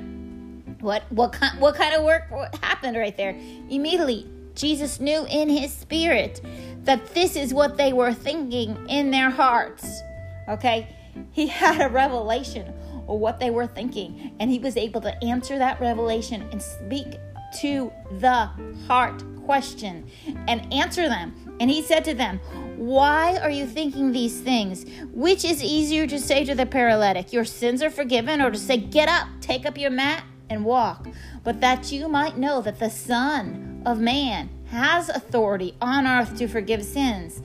What 0.80 1.10
what 1.10 1.32
kind 1.32 1.58
what 1.60 1.74
kind 1.74 1.94
of 1.94 2.04
work 2.04 2.24
happened 2.62 2.96
right 2.96 3.16
there? 3.16 3.30
Immediately, 3.70 4.26
Jesus 4.54 5.00
knew 5.00 5.26
in 5.26 5.48
his 5.48 5.72
spirit 5.72 6.40
that 6.86 7.14
this 7.14 7.36
is 7.36 7.52
what 7.52 7.76
they 7.76 7.92
were 7.92 8.14
thinking 8.14 8.86
in 8.88 9.10
their 9.10 9.30
hearts. 9.30 10.00
Okay? 10.48 10.88
He 11.32 11.46
had 11.62 11.80
a 11.80 11.88
revelation 11.88 12.72
of 13.08 13.20
what 13.20 13.38
they 13.38 13.50
were 13.50 13.66
thinking, 13.66 14.32
and 14.40 14.50
he 14.50 14.58
was 14.58 14.76
able 14.76 15.00
to 15.02 15.24
answer 15.24 15.58
that 15.58 15.80
revelation 15.80 16.48
and 16.50 16.60
speak 16.62 17.18
to 17.60 17.92
the 18.18 18.50
heart 18.86 19.22
question 19.44 20.08
and 20.48 20.72
answer 20.72 21.08
them. 21.08 21.56
And 21.60 21.70
he 21.70 21.82
said 21.82 22.04
to 22.04 22.14
them, 22.14 22.38
Why 22.76 23.36
are 23.38 23.50
you 23.50 23.66
thinking 23.66 24.12
these 24.12 24.40
things? 24.40 24.84
Which 25.12 25.44
is 25.44 25.62
easier 25.62 26.06
to 26.08 26.18
say 26.18 26.44
to 26.44 26.54
the 26.54 26.66
paralytic, 26.66 27.32
Your 27.32 27.44
sins 27.44 27.82
are 27.82 27.90
forgiven, 27.90 28.42
or 28.42 28.50
to 28.50 28.58
say, 28.58 28.76
Get 28.76 29.08
up, 29.08 29.28
take 29.40 29.64
up 29.64 29.78
your 29.78 29.90
mat, 29.90 30.24
and 30.50 30.64
walk? 30.64 31.06
But 31.44 31.60
that 31.60 31.92
you 31.92 32.08
might 32.08 32.36
know 32.36 32.60
that 32.62 32.80
the 32.80 32.90
Son 32.90 33.82
of 33.86 34.00
Man 34.00 34.50
has 34.70 35.08
authority 35.08 35.74
on 35.80 36.06
earth 36.06 36.36
to 36.38 36.48
forgive 36.48 36.84
sins. 36.84 37.42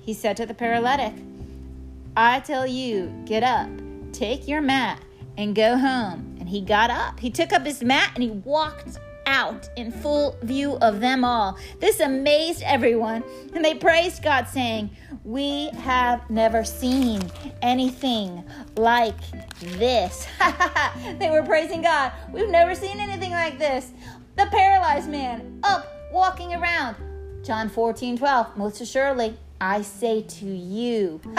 He 0.00 0.14
said 0.14 0.36
to 0.38 0.46
the 0.46 0.54
paralytic, 0.54 1.14
I 2.16 2.40
tell 2.40 2.66
you, 2.66 3.12
get 3.24 3.42
up, 3.42 3.68
take 4.12 4.48
your 4.48 4.60
mat, 4.60 5.00
and 5.36 5.54
go 5.54 5.76
home. 5.76 6.36
And 6.40 6.48
he 6.48 6.60
got 6.60 6.90
up. 6.90 7.20
He 7.20 7.30
took 7.30 7.52
up 7.52 7.64
his 7.64 7.82
mat 7.82 8.10
and 8.14 8.22
he 8.22 8.30
walked 8.30 8.98
out 9.26 9.68
in 9.76 9.90
full 9.90 10.36
view 10.42 10.76
of 10.76 11.00
them 11.00 11.24
all. 11.24 11.58
This 11.80 12.00
amazed 12.00 12.62
everyone, 12.64 13.24
and 13.54 13.64
they 13.64 13.74
praised 13.74 14.22
God, 14.22 14.48
saying, 14.48 14.90
We 15.24 15.70
have 15.70 16.28
never 16.28 16.64
seen 16.64 17.22
anything 17.62 18.44
like 18.76 19.16
this. 19.60 20.26
they 21.18 21.30
were 21.30 21.42
praising 21.42 21.82
God. 21.82 22.12
We've 22.32 22.48
never 22.48 22.74
seen 22.74 22.98
anything 23.00 23.30
like 23.30 23.58
this. 23.58 23.92
The 24.36 24.46
paralyzed 24.46 25.10
man 25.10 25.60
up, 25.62 25.86
walking 26.12 26.54
around. 26.54 26.96
John 27.42 27.68
14, 27.68 28.18
12. 28.18 28.56
Most 28.56 28.80
assuredly, 28.80 29.36
I 29.60 29.82
say 29.82 30.22
to 30.22 30.46
you, 30.46 31.20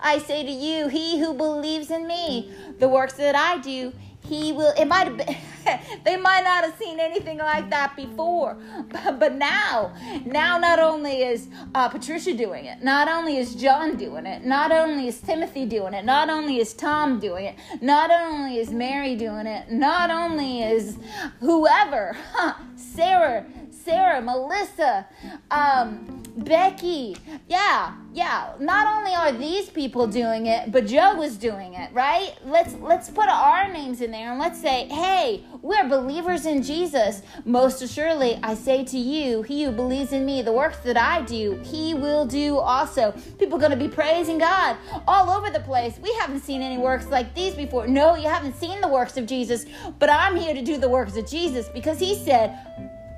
I 0.00 0.18
say 0.18 0.44
to 0.44 0.50
you, 0.50 0.88
he 0.88 1.18
who 1.18 1.34
believes 1.34 1.90
in 1.90 2.06
me, 2.06 2.52
the 2.78 2.88
works 2.88 3.14
that 3.14 3.34
I 3.34 3.58
do, 3.58 3.92
he 4.22 4.52
will 4.52 4.72
it 4.78 4.84
might 4.84 5.06
have 5.06 5.16
been 5.16 5.36
they 6.04 6.16
might 6.16 6.44
not 6.44 6.64
have 6.64 6.76
seen 6.78 7.00
anything 7.00 7.38
like 7.38 7.70
that 7.70 7.96
before 7.96 8.56
but, 8.88 9.18
but 9.18 9.34
now 9.34 9.92
now 10.26 10.58
not 10.58 10.78
only 10.78 11.22
is 11.22 11.48
uh, 11.74 11.88
patricia 11.88 12.34
doing 12.34 12.66
it 12.66 12.82
not 12.82 13.08
only 13.08 13.38
is 13.38 13.54
john 13.54 13.96
doing 13.96 14.26
it 14.26 14.44
not 14.44 14.70
only 14.72 15.08
is 15.08 15.20
timothy 15.20 15.64
doing 15.64 15.94
it 15.94 16.04
not 16.04 16.28
only 16.28 16.58
is 16.58 16.74
tom 16.74 17.18
doing 17.18 17.46
it 17.46 17.54
not 17.80 18.10
only 18.10 18.58
is 18.58 18.70
mary 18.70 19.16
doing 19.16 19.46
it 19.46 19.70
not 19.70 20.10
only 20.10 20.62
is 20.62 20.98
whoever 21.40 22.14
huh, 22.34 22.54
sarah 22.76 23.44
sarah 23.84 24.20
melissa 24.20 25.06
um, 25.50 26.20
Becky, 26.36 27.16
yeah, 27.48 27.94
yeah. 28.12 28.52
Not 28.60 28.86
only 28.86 29.14
are 29.14 29.32
these 29.32 29.68
people 29.68 30.06
doing 30.06 30.46
it, 30.46 30.70
but 30.70 30.86
Joe 30.86 31.16
was 31.16 31.36
doing 31.36 31.74
it, 31.74 31.92
right? 31.92 32.34
Let's 32.44 32.74
let's 32.74 33.10
put 33.10 33.28
our 33.28 33.70
names 33.70 34.00
in 34.00 34.10
there 34.10 34.30
and 34.30 34.38
let's 34.38 34.60
say, 34.60 34.86
hey, 34.86 35.44
we're 35.60 35.88
believers 35.88 36.46
in 36.46 36.62
Jesus. 36.62 37.22
Most 37.44 37.82
assuredly, 37.82 38.38
I 38.42 38.54
say 38.54 38.84
to 38.84 38.98
you, 38.98 39.42
he 39.42 39.64
who 39.64 39.72
believes 39.72 40.12
in 40.12 40.24
me, 40.24 40.40
the 40.42 40.52
works 40.52 40.78
that 40.78 40.96
I 40.96 41.22
do, 41.22 41.60
he 41.64 41.94
will 41.94 42.24
do 42.24 42.58
also. 42.58 43.12
People 43.38 43.62
are 43.64 43.68
to 43.68 43.76
be 43.76 43.88
praising 43.88 44.38
God 44.38 44.76
all 45.06 45.30
over 45.30 45.50
the 45.50 45.60
place. 45.60 45.98
We 46.00 46.12
haven't 46.14 46.40
seen 46.40 46.62
any 46.62 46.78
works 46.78 47.06
like 47.08 47.34
these 47.34 47.54
before. 47.54 47.86
No, 47.86 48.14
you 48.14 48.28
haven't 48.28 48.56
seen 48.56 48.80
the 48.80 48.88
works 48.88 49.16
of 49.16 49.26
Jesus, 49.26 49.66
but 49.98 50.08
I'm 50.08 50.36
here 50.36 50.54
to 50.54 50.62
do 50.62 50.78
the 50.78 50.88
works 50.88 51.16
of 51.16 51.28
Jesus 51.28 51.68
because 51.68 51.98
he 51.98 52.14
said, 52.14 52.56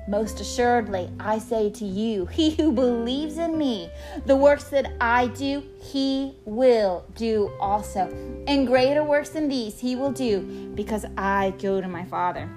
most 0.07 0.39
assuredly, 0.39 1.09
I 1.19 1.39
say 1.39 1.69
to 1.71 1.85
you, 1.85 2.25
he 2.31 2.51
who 2.51 2.71
believes 2.71 3.37
in 3.37 3.57
me, 3.57 3.89
the 4.25 4.35
works 4.35 4.65
that 4.65 4.93
I 4.99 5.27
do, 5.27 5.63
he 5.81 6.35
will 6.45 7.05
do 7.15 7.51
also. 7.59 8.07
And 8.47 8.67
greater 8.67 9.03
works 9.03 9.29
than 9.29 9.47
these 9.47 9.79
he 9.79 9.95
will 9.95 10.11
do 10.11 10.71
because 10.75 11.05
I 11.17 11.53
go 11.59 11.81
to 11.81 11.87
my 11.87 12.05
Father. 12.05 12.49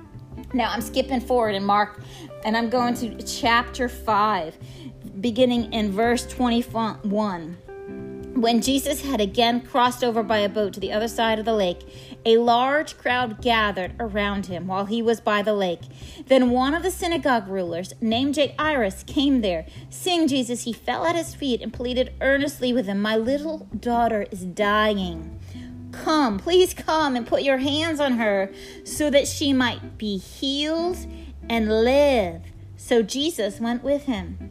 Now 0.53 0.71
I'm 0.71 0.81
skipping 0.81 1.21
forward 1.21 1.55
in 1.55 1.65
Mark 1.65 2.01
and 2.45 2.57
I'm 2.57 2.71
going 2.71 2.95
to 2.95 3.23
chapter 3.23 3.89
5, 3.89 4.57
beginning 5.21 5.73
in 5.73 5.91
verse 5.91 6.27
21. 6.27 7.57
When 8.37 8.61
Jesus 8.61 9.01
had 9.01 9.23
again 9.23 9.63
crossed 9.63 10.05
over 10.05 10.23
by 10.23 10.39
a 10.39 10.49
boat 10.49 10.75
to 10.75 10.81
the 10.81 10.93
other 10.93 11.09
side 11.09 11.39
of 11.39 11.47
the 11.47 11.55
lake, 11.55 12.16
a 12.27 12.39
large 12.39 12.99
crowd 12.99 13.41
gathered 13.41 13.95
around 14.01 14.47
him 14.47 14.67
while 14.67 14.87
he 14.87 15.01
was 15.01 15.21
by 15.21 15.43
the 15.43 15.55
lake. 15.55 15.83
Then 16.27 16.51
one 16.51 16.75
of 16.75 16.83
the 16.83 16.91
synagogue 16.91 17.47
rulers, 17.47 17.95
named 18.01 18.37
Jairus, 18.37 19.05
came 19.05 19.43
there. 19.43 19.65
Seeing 19.89 20.27
Jesus, 20.27 20.65
he 20.65 20.73
fell 20.73 21.07
at 21.07 21.15
his 21.15 21.37
feet 21.37 21.63
and 21.63 21.73
pleaded 21.73 22.13
earnestly 22.21 22.73
with 22.73 22.87
him, 22.87 23.01
My 23.01 23.17
little 23.17 23.69
daughter 23.79 24.27
is 24.33 24.45
dying. 24.45 25.39
Come, 25.93 26.39
please 26.39 26.75
come 26.75 27.15
and 27.15 27.25
put 27.27 27.43
your 27.43 27.59
hands 27.59 28.01
on 28.01 28.15
her 28.15 28.51
so 28.85 29.09
that 29.09 29.29
she 29.29 29.53
might 29.53 29.97
be 29.97 30.19
healed 30.19 30.99
and 31.49 31.85
live. 31.85 32.43
So 32.77 33.03
Jesus 33.03 33.61
went 33.61 33.85
with 33.85 34.07
him. 34.07 34.51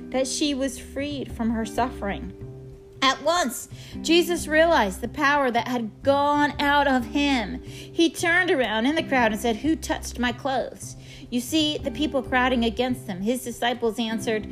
that 0.11 0.27
she 0.27 0.53
was 0.53 0.79
freed 0.79 1.31
from 1.31 1.49
her 1.49 1.65
suffering. 1.65 2.33
At 3.01 3.23
once, 3.23 3.67
Jesus 4.01 4.47
realized 4.47 5.01
the 5.01 5.07
power 5.07 5.49
that 5.49 5.67
had 5.67 6.03
gone 6.03 6.53
out 6.59 6.87
of 6.87 7.05
him. 7.05 7.61
He 7.63 8.11
turned 8.11 8.51
around 8.51 8.85
in 8.85 8.93
the 8.93 9.03
crowd 9.03 9.31
and 9.31 9.41
said, 9.41 9.57
Who 9.57 9.75
touched 9.75 10.19
my 10.19 10.31
clothes? 10.31 10.95
You 11.31 11.39
see 11.39 11.79
the 11.79 11.89
people 11.89 12.21
crowding 12.21 12.63
against 12.63 13.07
him. 13.07 13.21
His 13.21 13.43
disciples 13.43 13.97
answered, 13.97 14.45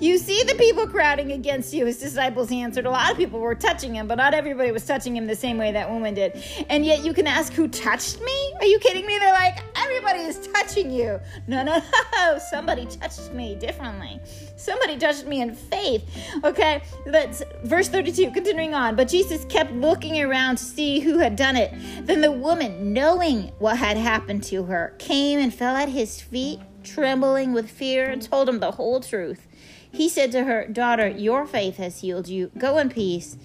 you 0.00 0.18
see 0.18 0.42
the 0.42 0.54
people 0.56 0.86
crowding 0.86 1.32
against 1.32 1.72
you, 1.72 1.86
his 1.86 1.98
disciples 1.98 2.50
answered. 2.50 2.86
A 2.86 2.90
lot 2.90 3.10
of 3.10 3.16
people 3.16 3.38
were 3.38 3.54
touching 3.54 3.94
him, 3.94 4.08
but 4.08 4.16
not 4.16 4.34
everybody 4.34 4.72
was 4.72 4.84
touching 4.84 5.16
him 5.16 5.26
the 5.26 5.36
same 5.36 5.58
way 5.58 5.72
that 5.72 5.90
woman 5.90 6.14
did. 6.14 6.42
And 6.68 6.84
yet 6.84 7.04
you 7.04 7.12
can 7.12 7.26
ask, 7.26 7.52
Who 7.52 7.68
touched 7.68 8.20
me? 8.20 8.52
Are 8.58 8.66
you 8.66 8.78
kidding 8.78 9.06
me? 9.06 9.18
They're 9.18 9.32
like, 9.32 9.62
Everybody 9.76 10.20
is 10.20 10.48
touching 10.48 10.90
you. 10.90 11.20
No, 11.46 11.62
no, 11.62 11.80
no. 12.14 12.38
Somebody 12.50 12.86
touched 12.86 13.32
me 13.32 13.54
differently. 13.54 14.20
Somebody 14.56 14.98
touched 14.98 15.26
me 15.26 15.40
in 15.40 15.54
faith. 15.54 16.04
Okay, 16.42 16.82
that's 17.06 17.42
verse 17.64 17.88
32, 17.88 18.32
continuing 18.32 18.74
on. 18.74 18.96
But 18.96 19.08
Jesus 19.08 19.44
kept 19.44 19.72
looking 19.72 20.20
around 20.20 20.56
to 20.56 20.64
see 20.64 20.98
who 20.98 21.18
had 21.18 21.36
done 21.36 21.56
it. 21.56 21.72
Then 22.06 22.20
the 22.20 22.32
woman, 22.32 22.92
knowing 22.92 23.52
what 23.58 23.76
had 23.76 23.96
happened 23.96 24.42
to 24.44 24.64
her, 24.64 24.94
came 24.98 25.38
and 25.38 25.54
fell 25.54 25.76
at 25.76 25.88
his 25.88 26.20
feet 26.20 26.60
trembling 26.86 27.52
with 27.52 27.70
fear, 27.70 28.08
and 28.08 28.22
told 28.22 28.48
him 28.48 28.60
the 28.60 28.72
whole 28.72 29.00
truth. 29.00 29.46
He 29.90 30.08
said 30.08 30.32
to 30.32 30.44
her, 30.44 30.66
Daughter, 30.66 31.08
your 31.08 31.46
faith 31.46 31.76
has 31.76 32.00
healed 32.00 32.28
you. 32.28 32.50
Go 32.56 32.78
in 32.78 32.88
peace 32.88 33.36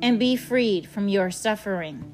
and 0.00 0.18
be 0.18 0.36
freed 0.36 0.86
from 0.86 1.08
your 1.08 1.30
suffering. 1.30 2.12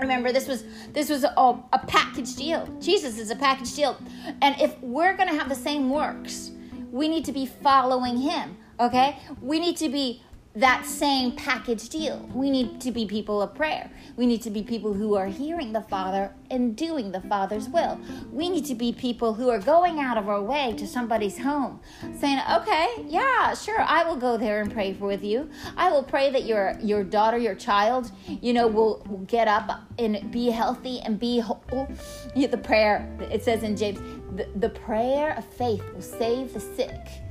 Remember, 0.00 0.32
this 0.32 0.48
was 0.48 0.64
this 0.92 1.08
was 1.08 1.22
a, 1.22 1.28
a 1.28 1.78
package 1.86 2.34
deal. 2.34 2.66
Jesus 2.80 3.18
is 3.18 3.30
a 3.30 3.36
package 3.36 3.74
deal, 3.74 3.96
and 4.40 4.60
if 4.60 4.76
we're 4.80 5.16
to 5.28 5.38
have 5.38 5.48
the 5.48 5.54
same 5.54 5.90
works, 5.90 6.50
we 6.90 7.08
need 7.08 7.24
to 7.24 7.32
be 7.32 7.46
following 7.46 8.16
Him. 8.16 8.56
Okay, 8.80 9.18
we 9.40 9.60
need 9.60 9.76
to 9.76 9.88
be 9.88 10.22
that 10.54 10.84
same 10.84 11.32
package 11.32 11.88
deal. 11.88 12.28
We 12.34 12.50
need 12.50 12.80
to 12.82 12.90
be 12.90 13.06
people 13.06 13.40
of 13.40 13.54
prayer. 13.54 13.90
We 14.16 14.26
need 14.26 14.42
to 14.42 14.50
be 14.50 14.62
people 14.62 14.92
who 14.92 15.14
are 15.14 15.26
hearing 15.26 15.72
the 15.72 15.80
Father 15.80 16.34
and 16.50 16.76
doing 16.76 17.12
the 17.12 17.22
Father's 17.22 17.70
will. 17.70 17.98
We 18.30 18.50
need 18.50 18.66
to 18.66 18.74
be 18.74 18.92
people 18.92 19.32
who 19.32 19.48
are 19.48 19.58
going 19.58 19.98
out 19.98 20.18
of 20.18 20.28
our 20.28 20.42
way 20.42 20.74
to 20.76 20.86
somebody's 20.86 21.38
home, 21.38 21.80
saying, 22.18 22.40
"Okay, 22.52 23.04
yeah, 23.08 23.54
sure, 23.54 23.80
I 23.80 24.04
will 24.04 24.16
go 24.16 24.36
there 24.36 24.60
and 24.60 24.70
pray 24.70 24.92
for 24.92 25.06
with 25.06 25.24
you. 25.24 25.48
I 25.76 25.90
will 25.90 26.02
pray 26.02 26.30
that 26.30 26.44
your 26.44 26.76
your 26.80 27.02
daughter, 27.02 27.38
your 27.38 27.54
child, 27.54 28.12
you 28.26 28.52
know, 28.52 28.66
will, 28.66 29.02
will 29.08 29.24
get 29.26 29.48
up 29.48 29.80
and 29.98 30.30
be 30.30 30.50
healthy 30.50 31.00
and 31.00 31.18
be 31.18 31.38
whole." 31.38 31.88
The 32.36 32.58
prayer 32.58 33.08
it 33.30 33.42
says 33.42 33.62
in 33.62 33.74
James, 33.74 34.00
the, 34.36 34.46
the 34.56 34.68
prayer 34.68 35.34
of 35.38 35.46
faith 35.46 35.82
will 35.94 36.02
save 36.02 36.52
the 36.52 36.60
sick. 36.60 37.21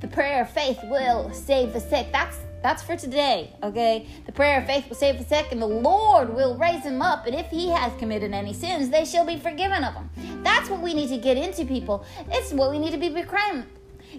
The 0.00 0.08
prayer 0.08 0.42
of 0.42 0.50
faith 0.50 0.78
will 0.84 1.32
save 1.32 1.72
the 1.72 1.80
sick. 1.80 2.08
That's 2.12 2.38
that's 2.62 2.82
for 2.82 2.96
today, 2.96 3.52
okay? 3.62 4.08
The 4.26 4.32
prayer 4.32 4.60
of 4.60 4.66
faith 4.66 4.88
will 4.88 4.96
save 4.96 5.18
the 5.18 5.24
sick, 5.24 5.52
and 5.52 5.62
the 5.62 5.66
Lord 5.66 6.34
will 6.34 6.56
raise 6.56 6.82
him 6.82 7.00
up. 7.00 7.26
And 7.26 7.34
if 7.34 7.46
he 7.46 7.68
has 7.68 7.92
committed 7.98 8.32
any 8.32 8.52
sins, 8.52 8.90
they 8.90 9.04
shall 9.04 9.24
be 9.24 9.38
forgiven 9.38 9.84
of 9.84 9.94
them. 9.94 10.10
That's 10.42 10.68
what 10.68 10.82
we 10.82 10.92
need 10.92 11.08
to 11.10 11.18
get 11.18 11.36
into, 11.36 11.64
people. 11.64 12.04
It's 12.30 12.52
what 12.52 12.72
we 12.72 12.78
need 12.78 12.90
to 12.90 12.98
be 12.98 13.10
proclaiming. 13.10 13.66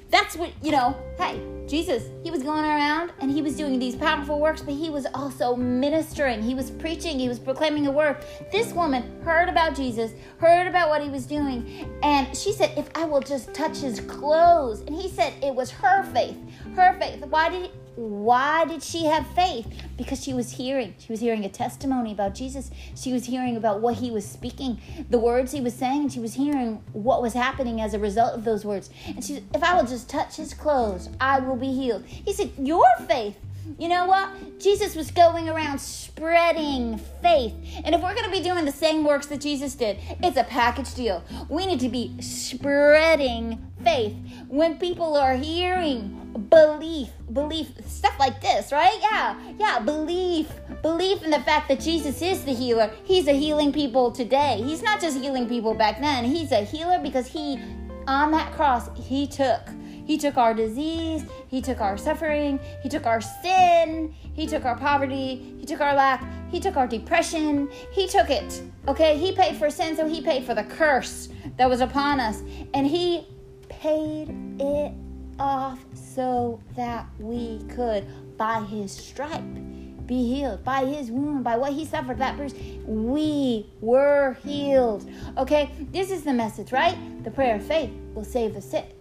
That's 0.10 0.36
what, 0.36 0.52
you 0.64 0.72
know, 0.72 0.98
hey, 1.18 1.42
Jesus, 1.68 2.04
he 2.24 2.32
was 2.32 2.44
going 2.44 2.64
around 2.64 3.12
and 3.20 3.30
he 3.30 3.42
was 3.42 3.58
doing 3.58 3.78
these 3.78 3.96
powerful 3.96 4.40
works, 4.40 4.62
but 4.62 4.74
he 4.74 4.90
was 4.90 5.06
also 5.14 5.56
ministering. 5.56 6.42
He 6.42 6.56
was 6.56 6.72
preaching, 6.72 7.20
he 7.20 7.28
was 7.28 7.40
proclaiming 7.40 7.88
a 7.88 7.92
word. 7.92 8.24
This 8.52 8.72
woman 8.72 9.22
heard 9.24 9.50
about 9.50 9.76
Jesus, 9.76 10.14
heard 10.38 10.68
about 10.68 10.88
what 10.90 11.04
he 11.04 11.10
was 11.10 11.26
doing, 11.26 11.90
and 12.04 12.36
she 12.36 12.54
said, 12.54 12.72
If 12.78 12.90
I 12.96 13.04
will 13.04 13.20
just 13.20 13.54
touch 13.54 13.80
his 13.80 14.00
clothes. 14.00 14.82
And 14.82 14.96
he 14.96 15.10
said 15.10 15.34
it 15.44 15.54
was 15.54 15.70
her 15.72 16.04
faith. 16.14 16.38
Her 16.76 16.98
faith. 17.00 17.26
Why 17.26 17.50
did 17.50 17.72
why 17.98 18.64
did 18.66 18.84
she 18.84 19.06
have 19.06 19.26
faith? 19.28 19.68
Because 19.98 20.24
she 20.24 20.32
was 20.32 20.52
hearing. 20.52 20.94
She 21.00 21.12
was 21.12 21.20
hearing 21.20 21.44
a 21.46 21.50
testimony 21.50 22.12
about 22.12 22.36
Jesus. 22.36 22.70
She 22.96 23.12
was 23.12 23.26
hearing 23.26 23.58
about 23.58 23.82
what 23.82 23.96
he 23.96 24.12
was 24.12 24.24
speaking, 24.24 24.80
the 25.10 25.18
words 25.18 25.52
he 25.52 25.62
was 25.62 25.74
saying. 25.74 26.02
And 26.02 26.14
she 26.14 26.20
was 26.20 26.36
hearing 26.36 26.84
what 26.94 27.24
was 27.24 27.34
happening 27.34 27.82
as 27.82 27.96
a 27.96 28.00
result 28.00 28.36
of 28.36 28.44
those 28.44 28.64
words. 28.64 28.92
And 29.08 29.24
she 29.24 29.34
said, 29.34 29.44
If 29.54 29.64
I 29.64 29.76
will 29.76 29.88
just 29.88 30.08
touch 30.08 30.36
his 30.36 30.54
clothes, 30.54 31.10
I 31.20 31.40
will 31.40 31.56
be 31.56 31.74
healed. 31.74 32.06
He 32.06 32.34
said, 32.34 32.52
Your 32.60 32.86
faith 33.08 33.36
You 33.78 33.88
know 33.90 34.06
what? 34.06 34.60
Jesus 34.60 34.96
was 34.96 35.12
going 35.12 35.50
around 35.50 35.80
spreading 35.80 36.98
faith. 37.22 37.54
And 37.84 37.94
if 37.94 38.02
we're 38.02 38.14
going 38.14 38.26
to 38.26 38.32
be 38.32 38.42
doing 38.42 38.66
the 38.66 38.72
same 38.72 39.04
works 39.04 39.28
that 39.28 39.42
Jesus 39.42 39.76
did, 39.76 39.98
it's 40.24 40.38
a 40.38 40.44
package 40.44 40.94
deal. 40.94 41.24
We 41.50 41.66
need 41.66 41.80
to 41.82 41.90
be 41.90 42.20
spreading 42.22 43.62
faith. 43.84 44.16
When 44.48 44.78
people 44.80 45.16
are 45.16 45.36
hearing 45.36 46.48
belief, 46.50 47.10
belief, 47.32 47.68
stuff 47.86 48.16
like 48.20 48.42
this, 48.42 48.72
right? 48.72 48.98
Yeah, 49.02 49.40
yeah, 49.60 49.80
belief, 49.80 50.50
belief 50.82 51.24
in 51.24 51.32
the 51.32 51.40
fact 51.42 51.68
that 51.70 51.80
Jesus 51.80 52.22
is 52.22 52.44
the 52.46 52.54
healer. 52.54 52.92
He's 53.04 53.28
a 53.28 53.34
healing 53.34 53.72
people 53.72 54.12
today. 54.12 54.62
He's 54.64 54.82
not 54.82 55.02
just 55.02 55.18
healing 55.18 55.48
people 55.48 55.74
back 55.74 56.00
then. 56.00 56.26
He's 56.26 56.52
a 56.52 56.62
healer 56.62 57.00
because 57.00 57.28
he, 57.28 57.60
on 58.08 58.32
that 58.32 58.54
cross, 58.54 58.90
he 58.96 59.28
took 59.28 59.62
he 60.08 60.18
took 60.18 60.38
our 60.38 60.54
disease, 60.54 61.26
He 61.50 61.62
took 61.62 61.82
our 61.82 61.98
suffering, 61.98 62.62
He 62.82 62.88
took 62.88 63.06
our 63.06 63.20
sin, 63.20 64.16
He 64.34 64.48
took 64.48 64.64
our 64.64 64.78
poverty, 64.78 65.54
He 65.60 65.66
took 65.66 65.82
our 65.82 65.94
lack, 65.94 66.26
He 66.50 66.62
took 66.62 66.78
our 66.78 66.88
depression, 66.88 67.70
He 67.92 68.08
took 68.08 68.30
it. 68.30 68.64
Okay, 68.88 69.18
He 69.18 69.34
paid 69.34 69.58
for 69.58 69.70
sin, 69.70 69.98
so 69.98 70.08
He 70.08 70.22
paid 70.22 70.46
for 70.46 70.56
the 70.56 70.64
curse 70.64 71.28
that 71.58 71.70
was 71.70 71.82
upon 71.82 72.22
us. 72.22 72.42
And 72.74 72.88
He 72.88 73.28
paid 73.68 74.34
it 74.62 74.94
off 75.40 75.84
so 75.94 76.62
that 76.78 77.06
we 77.20 77.62
could, 77.68 78.08
by 78.38 78.62
His 78.62 78.94
stripe, 78.94 79.44
be 80.08 80.26
healed 80.26 80.64
by 80.64 80.86
his 80.86 81.12
wound, 81.12 81.44
by 81.44 81.58
what 81.58 81.74
he 81.74 81.84
suffered, 81.84 82.18
that 82.20 82.38
bruise, 82.38 82.56
we 82.86 83.70
were 83.82 84.38
healed. 84.42 85.06
Okay, 85.38 85.70
this 85.92 86.12
is 86.12 86.24
the 86.24 86.32
message, 86.32 86.72
right? 86.72 86.98
The 87.26 87.32
prayer 87.32 87.58
of 87.58 87.64
faith 87.66 87.92
will 88.14 88.24
save 88.24 88.54
the 88.54 88.62
sick. 88.62 88.97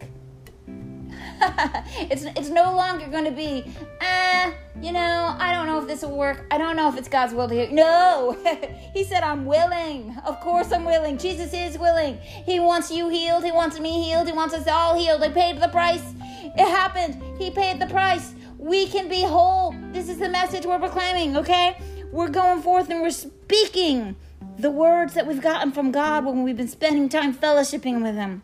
it's 2.11 2.25
it's 2.25 2.49
no 2.49 2.75
longer 2.75 3.07
going 3.09 3.25
to 3.25 3.31
be, 3.31 3.64
ah, 4.00 4.52
you 4.81 4.93
know, 4.93 5.37
I 5.38 5.52
don't 5.52 5.66
know 5.66 5.78
if 5.81 5.87
this 5.87 6.02
will 6.02 6.16
work. 6.16 6.47
I 6.50 6.59
don't 6.59 6.76
know 6.76 6.88
if 6.88 6.97
it's 6.97 7.09
God's 7.09 7.35
will 7.35 7.49
to 7.49 7.55
heal. 7.55 7.73
No, 7.73 8.37
He 8.93 9.05
said, 9.05 9.23
I'm 9.23 9.45
willing. 9.45 10.16
Of 10.25 10.40
course, 10.40 10.73
I'm 10.73 10.85
willing. 10.85 11.19
Jesus 11.19 11.52
is 11.52 11.78
willing. 11.78 12.19
He 12.19 12.61
wants 12.61 12.90
you 12.90 13.09
healed. 13.09 13.45
He 13.45 13.52
wants 13.52 13.78
me 13.78 14.05
healed. 14.05 14.26
He 14.26 14.33
wants 14.33 14.55
us 14.55 14.66
all 14.66 14.97
healed. 14.97 15.23
He 15.23 15.31
paid 15.31 15.61
the 15.61 15.69
price. 15.69 16.14
It 16.43 16.69
happened. 16.69 17.23
He 17.38 17.50
paid 17.50 17.78
the 17.78 17.87
price. 17.87 18.35
We 18.59 18.87
can 18.87 19.09
be 19.09 19.23
whole. 19.23 19.75
This 19.93 20.09
is 20.09 20.19
the 20.19 20.31
message 20.31 20.64
we're 20.64 20.78
proclaiming. 20.78 21.37
Okay, 21.37 21.78
we're 22.11 22.31
going 22.31 22.62
forth 22.62 22.88
and 22.88 23.02
we're 23.02 23.11
speaking 23.11 24.16
the 24.59 24.71
words 24.71 25.12
that 25.14 25.26
we've 25.26 25.43
gotten 25.43 25.73
from 25.73 25.90
God 25.90 26.25
when 26.25 26.43
we've 26.43 26.57
been 26.57 26.69
spending 26.69 27.11
time 27.11 27.35
fellowshipping 27.35 28.02
with 28.02 28.14
Him. 28.14 28.43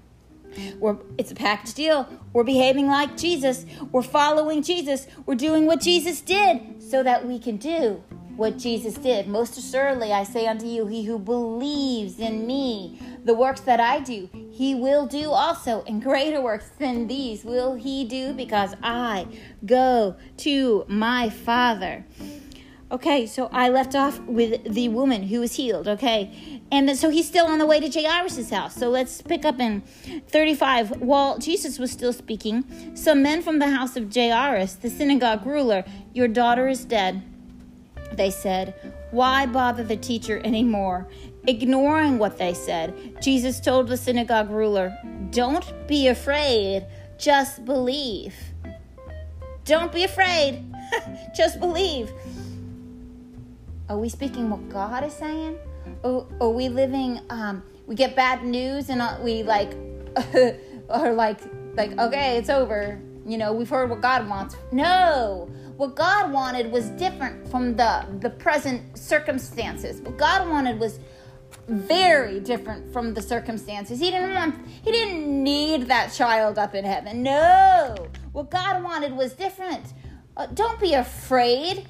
We're, 0.79 0.97
it's 1.19 1.31
a 1.31 1.35
package 1.35 1.75
deal. 1.75 2.09
We're 2.33 2.45
behaving 2.45 2.89
like 2.89 3.17
Jesus. 3.17 3.67
We're 3.91 4.03
following 4.03 4.63
Jesus. 4.63 5.07
We're 5.27 5.35
doing 5.35 5.67
what 5.67 5.81
Jesus 5.81 6.21
did 6.21 6.83
so 6.83 7.03
that 7.03 7.27
we 7.27 7.39
can 7.39 7.57
do 7.57 8.03
what 8.37 8.59
Jesus 8.59 8.95
did. 8.95 9.29
Most 9.29 9.59
assuredly, 9.59 10.13
I 10.13 10.25
say 10.25 10.47
unto 10.47 10.67
you, 10.67 10.87
he 10.87 11.05
who 11.05 11.19
believes 11.19 12.19
in 12.19 12.47
me, 12.47 12.99
the 13.25 13.35
works 13.35 13.61
that 13.63 13.81
I 13.81 14.01
do, 14.01 14.29
he 14.51 14.75
will 14.75 15.07
do 15.07 15.31
also, 15.31 15.85
and 15.87 16.03
greater 16.03 16.41
works 16.41 16.71
than 16.79 17.07
these 17.07 17.45
will 17.45 17.75
he 17.75 18.05
do 18.05 18.33
because 18.33 18.75
I 18.83 19.27
go 19.65 20.17
to 20.39 20.85
my 20.89 21.31
Father. 21.31 22.05
Okay, 22.93 23.27
so 23.27 23.49
I 23.51 23.71
left 23.71 23.95
off 23.95 24.21
with 24.25 24.71
the 24.71 24.91
woman 24.91 25.23
who 25.23 25.41
was 25.41 25.55
healed, 25.55 25.89
okay? 25.89 26.61
And 26.71 26.95
so 26.95 27.09
he's 27.09 27.27
still 27.27 27.47
on 27.47 27.59
the 27.59 27.65
way 27.65 27.81
to 27.81 27.89
Jairus' 27.89 28.51
house. 28.51 28.75
So 28.75 28.91
let's 28.91 29.23
pick 29.23 29.47
up 29.47 29.59
in 29.59 29.81
35. 30.29 31.01
While 31.01 31.39
Jesus 31.39 31.79
was 31.79 31.91
still 31.91 32.13
speaking, 32.13 32.67
some 32.95 33.23
men 33.23 33.41
from 33.41 33.61
the 33.61 33.71
house 33.71 33.97
of 33.97 34.15
Jairus, 34.15 34.75
the 34.75 34.91
synagogue 34.91 35.47
ruler, 35.47 35.85
your 36.13 36.29
daughter 36.29 36.69
is 36.69 36.85
dead. 36.85 37.23
They 38.13 38.31
said, 38.31 38.75
Why 39.11 39.47
bother 39.47 39.85
the 39.85 39.97
teacher 39.97 40.43
anymore? 40.45 41.09
Ignoring 41.47 42.19
what 42.19 42.37
they 42.37 42.53
said, 42.53 43.23
Jesus 43.23 43.59
told 43.59 43.89
the 43.89 43.97
synagogue 43.97 44.51
ruler, 44.51 44.95
Don't 45.31 45.89
be 45.89 46.09
afraid, 46.09 46.85
just 47.19 47.65
believe. 47.65 48.35
Don't 49.65 49.93
be 49.93 50.05
afraid, 50.05 50.63
just 51.35 51.59
believe. 51.59 52.13
Are 53.89 53.99
we 53.99 54.09
speaking 54.09 54.51
what 54.51 54.69
God 54.69 55.05
is 55.05 55.13
saying? 55.13 55.59
Or 56.03 56.27
are 56.41 56.51
we 56.51 56.69
living? 56.69 57.21
Um, 57.31 57.63
we 57.87 57.95
get 57.95 58.15
bad 58.15 58.45
news 58.45 58.89
and 58.89 59.03
uh, 59.03 59.19
we 59.21 59.43
like, 59.43 59.75
are 60.89 61.13
like, 61.13 61.41
like 61.75 61.99
okay, 61.99 62.39
it's 62.39 62.51
over. 62.51 63.01
You 63.27 63.39
know, 63.39 63.53
we've 63.53 63.69
heard 63.69 63.91
what 63.91 64.01
God 64.01 64.29
wants. 64.29 64.57
No, 64.73 65.49
what 65.77 65.95
God 65.95 66.33
wanted 66.33 66.71
was 66.71 66.91
different 66.91 67.49
from 67.49 67.77
the 67.77 68.07
the 68.21 68.31
present 68.31 68.97
circumstances. 68.97 70.01
What 70.01 70.17
God 70.17 70.49
wanted 70.49 70.79
was 70.79 70.99
very 71.69 72.41
different 72.41 72.93
from 72.93 73.15
the 73.15 73.23
circumstances. 73.23 74.01
He 74.01 74.11
didn't 74.11 74.35
want 74.35 74.67
he 74.85 74.91
didn't 74.91 75.43
need 75.43 75.89
that 75.89 76.13
child 76.13 76.59
up 76.59 76.75
in 76.75 76.85
heaven. 76.85 77.23
No. 77.23 77.95
What 78.33 78.51
God 78.51 78.83
wanted 78.83 79.13
was 79.13 79.35
different. 79.35 79.93
Uh, 80.37 80.47
don't 80.47 80.81
be 80.81 80.95
afraid. 80.95 81.87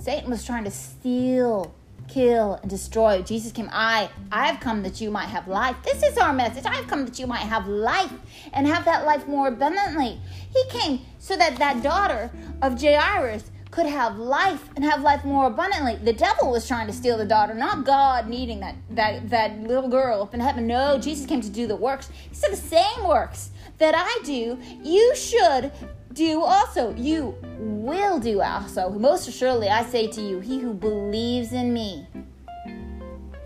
Satan 0.00 0.30
was 0.30 0.44
trying 0.44 0.64
to 0.64 0.70
steal, 0.70 1.74
kill, 2.08 2.54
and 2.62 2.70
destroy. 2.70 3.22
Jesus 3.22 3.52
came, 3.52 3.68
I, 3.70 4.08
I've 4.32 4.58
come 4.58 4.82
that 4.82 5.00
you 5.00 5.10
might 5.10 5.28
have 5.28 5.46
life. 5.46 5.76
This 5.84 6.02
is 6.02 6.16
our 6.16 6.32
message. 6.32 6.64
I've 6.66 6.88
come 6.88 7.04
that 7.04 7.18
you 7.18 7.26
might 7.26 7.40
have 7.40 7.68
life 7.68 8.12
and 8.52 8.66
have 8.66 8.86
that 8.86 9.04
life 9.04 9.28
more 9.28 9.48
abundantly. 9.48 10.18
He 10.54 10.64
came 10.70 11.00
so 11.18 11.36
that 11.36 11.58
that 11.58 11.82
daughter 11.82 12.30
of 12.62 12.80
Jairus 12.80 13.50
could 13.70 13.86
have 13.86 14.16
life 14.18 14.68
and 14.74 14.84
have 14.84 15.02
life 15.02 15.24
more 15.24 15.46
abundantly. 15.46 15.96
The 15.96 16.12
devil 16.12 16.50
was 16.50 16.66
trying 16.66 16.86
to 16.88 16.92
steal 16.92 17.16
the 17.16 17.26
daughter, 17.26 17.54
not 17.54 17.84
God 17.84 18.26
needing 18.26 18.58
that 18.60 18.74
that 18.90 19.30
that 19.30 19.60
little 19.60 19.88
girl 19.88 20.22
up 20.22 20.34
in 20.34 20.40
heaven. 20.40 20.66
No, 20.66 20.98
Jesus 20.98 21.24
came 21.24 21.40
to 21.40 21.48
do 21.48 21.68
the 21.68 21.76
works. 21.76 22.10
He 22.28 22.34
said 22.34 22.50
the 22.50 22.56
same 22.56 23.06
works 23.06 23.50
that 23.78 23.94
I 23.96 24.24
do, 24.24 24.58
you 24.82 25.14
should 25.16 25.72
do 26.12 26.42
also. 26.42 26.94
You 26.96 27.36
will 27.58 28.18
do 28.18 28.40
also. 28.40 28.90
Most 28.90 29.28
assuredly, 29.28 29.68
I 29.68 29.84
say 29.84 30.06
to 30.08 30.20
you, 30.20 30.40
he 30.40 30.58
who 30.58 30.74
believes 30.74 31.52
in 31.52 31.72
me. 31.72 32.06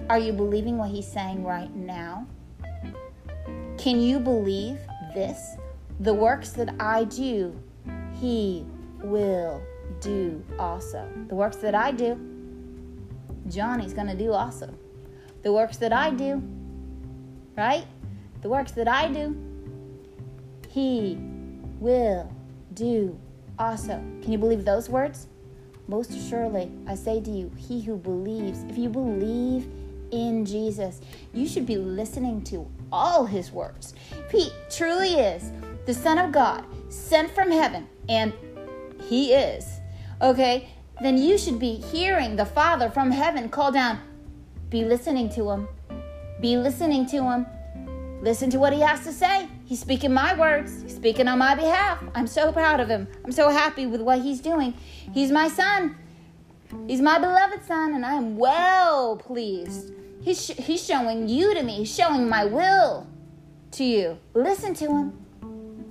Are 0.09 0.19
you 0.19 0.33
believing 0.33 0.77
what 0.77 0.91
he's 0.91 1.07
saying 1.07 1.45
right 1.45 1.75
now? 1.75 2.27
Can 3.79 4.01
you 4.01 4.19
believe 4.19 4.79
this? 5.15 5.57
The 6.01 6.13
works 6.13 6.51
that 6.53 6.75
I 6.81 7.05
do, 7.05 7.59
he 8.21 8.67
will 9.03 9.63
do 10.01 10.45
also. 10.59 11.09
The 11.29 11.35
works 11.35 11.57
that 11.59 11.75
I 11.75 11.93
do, 11.93 12.19
Johnny's 13.49 13.93
going 13.93 14.09
to 14.09 14.17
do 14.17 14.33
also. 14.33 14.73
The 15.43 15.53
works 15.53 15.77
that 15.79 15.93
I 15.93 16.11
do, 16.11 16.43
right? 17.57 17.87
The 18.43 18.49
works 18.49 18.73
that 18.73 18.89
I 18.89 19.13
do, 19.13 19.37
he 20.69 21.19
will 21.79 22.31
do 22.75 23.19
also. 23.59 24.03
Can 24.23 24.33
you 24.33 24.39
believe 24.39 24.65
those 24.65 24.89
words? 24.89 25.29
Most 25.87 26.13
surely, 26.29 26.71
I 26.87 26.95
say 26.95 27.21
to 27.21 27.31
you, 27.31 27.53
he 27.57 27.83
who 27.83 27.97
believes, 27.97 28.63
if 28.65 28.79
you 28.79 28.89
believe 28.89 29.69
in 30.11 30.45
Jesus, 30.47 31.01
you 31.33 31.47
should 31.47 31.67
be 31.67 31.77
listening 31.77 32.43
to 32.45 32.67
all 32.91 33.27
his 33.27 33.53
words. 33.53 33.95
He 34.31 34.51
truly 34.71 35.15
is 35.15 35.53
the 35.87 35.95
Son 35.95 36.19
of 36.19 36.33
God, 36.33 36.65
sent 36.89 37.31
from 37.31 37.51
heaven, 37.51 37.87
and 38.09 38.33
he 39.03 39.35
is, 39.35 39.81
okay, 40.23 40.71
then 41.03 41.19
you 41.19 41.37
should 41.37 41.59
be 41.59 41.75
hearing 41.75 42.37
the 42.37 42.47
Father 42.47 42.89
from 42.89 43.11
heaven 43.11 43.49
call 43.49 43.73
down. 43.73 43.99
Be 44.71 44.85
listening 44.85 45.29
to 45.31 45.51
him. 45.51 45.69
Be 46.41 46.57
listening 46.57 47.07
to 47.07 47.23
him. 47.23 47.47
Listen 48.23 48.49
to 48.51 48.59
what 48.59 48.73
he 48.73 48.81
has 48.81 49.05
to 49.05 49.13
say. 49.13 49.49
He's 49.65 49.81
speaking 49.81 50.13
my 50.13 50.35
words, 50.35 50.83
he's 50.83 50.95
speaking 50.95 51.27
on 51.27 51.39
my 51.39 51.55
behalf. 51.55 52.03
I'm 52.15 52.27
so 52.27 52.53
proud 52.53 52.81
of 52.81 52.89
him. 52.89 53.09
I'm 53.25 53.33
so 53.33 53.49
happy 53.49 53.87
with 53.87 54.03
what 54.03 54.21
he's 54.21 54.41
doing. 54.41 54.75
He's 55.13 55.31
my 55.31 55.49
son. 55.49 55.97
He's 56.87 57.01
my 57.01 57.19
beloved 57.19 57.65
son, 57.65 57.95
and 57.95 58.05
I 58.05 58.15
am 58.15 58.37
well 58.37 59.17
pleased. 59.17 59.93
He's, 60.23 60.45
sh- 60.45 60.59
he's 60.59 60.85
showing 60.85 61.29
you 61.29 61.55
to 61.55 61.63
me, 61.63 61.77
he's 61.77 61.95
showing 61.95 62.29
my 62.29 62.45
will 62.45 63.07
to 63.73 63.85
you. 63.85 64.19
Listen 64.35 64.75
to 64.75 64.87
him. 64.87 65.13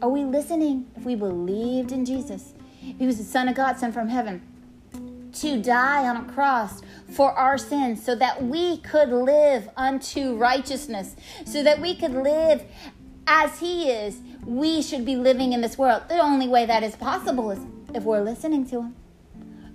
Are 0.01 0.09
we 0.09 0.23
listening? 0.23 0.87
If 0.95 1.05
we 1.05 1.15
believed 1.15 1.91
in 1.91 2.05
Jesus, 2.05 2.53
he 2.79 3.07
was 3.07 3.17
the 3.17 3.23
Son 3.23 3.47
of 3.47 3.55
God 3.55 3.77
sent 3.77 3.93
from 3.93 4.09
heaven 4.09 4.41
to 5.33 5.61
die 5.61 6.07
on 6.07 6.17
a 6.17 6.31
cross 6.31 6.81
for 7.09 7.31
our 7.31 7.57
sins 7.57 8.03
so 8.03 8.15
that 8.15 8.43
we 8.43 8.77
could 8.77 9.09
live 9.09 9.69
unto 9.75 10.35
righteousness, 10.35 11.15
so 11.45 11.63
that 11.63 11.79
we 11.79 11.95
could 11.95 12.11
live 12.11 12.63
as 13.27 13.59
He 13.59 13.89
is, 13.89 14.21
we 14.45 14.81
should 14.81 15.05
be 15.05 15.15
living 15.15 15.53
in 15.53 15.61
this 15.61 15.77
world. 15.77 16.03
The 16.09 16.19
only 16.19 16.47
way 16.47 16.65
that 16.65 16.83
is 16.83 16.95
possible 16.95 17.51
is 17.51 17.59
if 17.93 18.03
we're 18.03 18.21
listening 18.21 18.67
to 18.69 18.81
Him. 18.81 18.95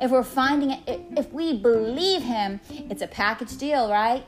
If 0.01 0.11
we're 0.13 0.23
finding 0.23 0.71
it, 0.71 1.01
if 1.17 1.33
we 1.33 1.59
believe 1.59 2.23
Him, 2.23 2.61
it's 2.71 3.03
a 3.03 3.09
package 3.09 3.57
deal, 3.57 3.91
right? 3.91 4.25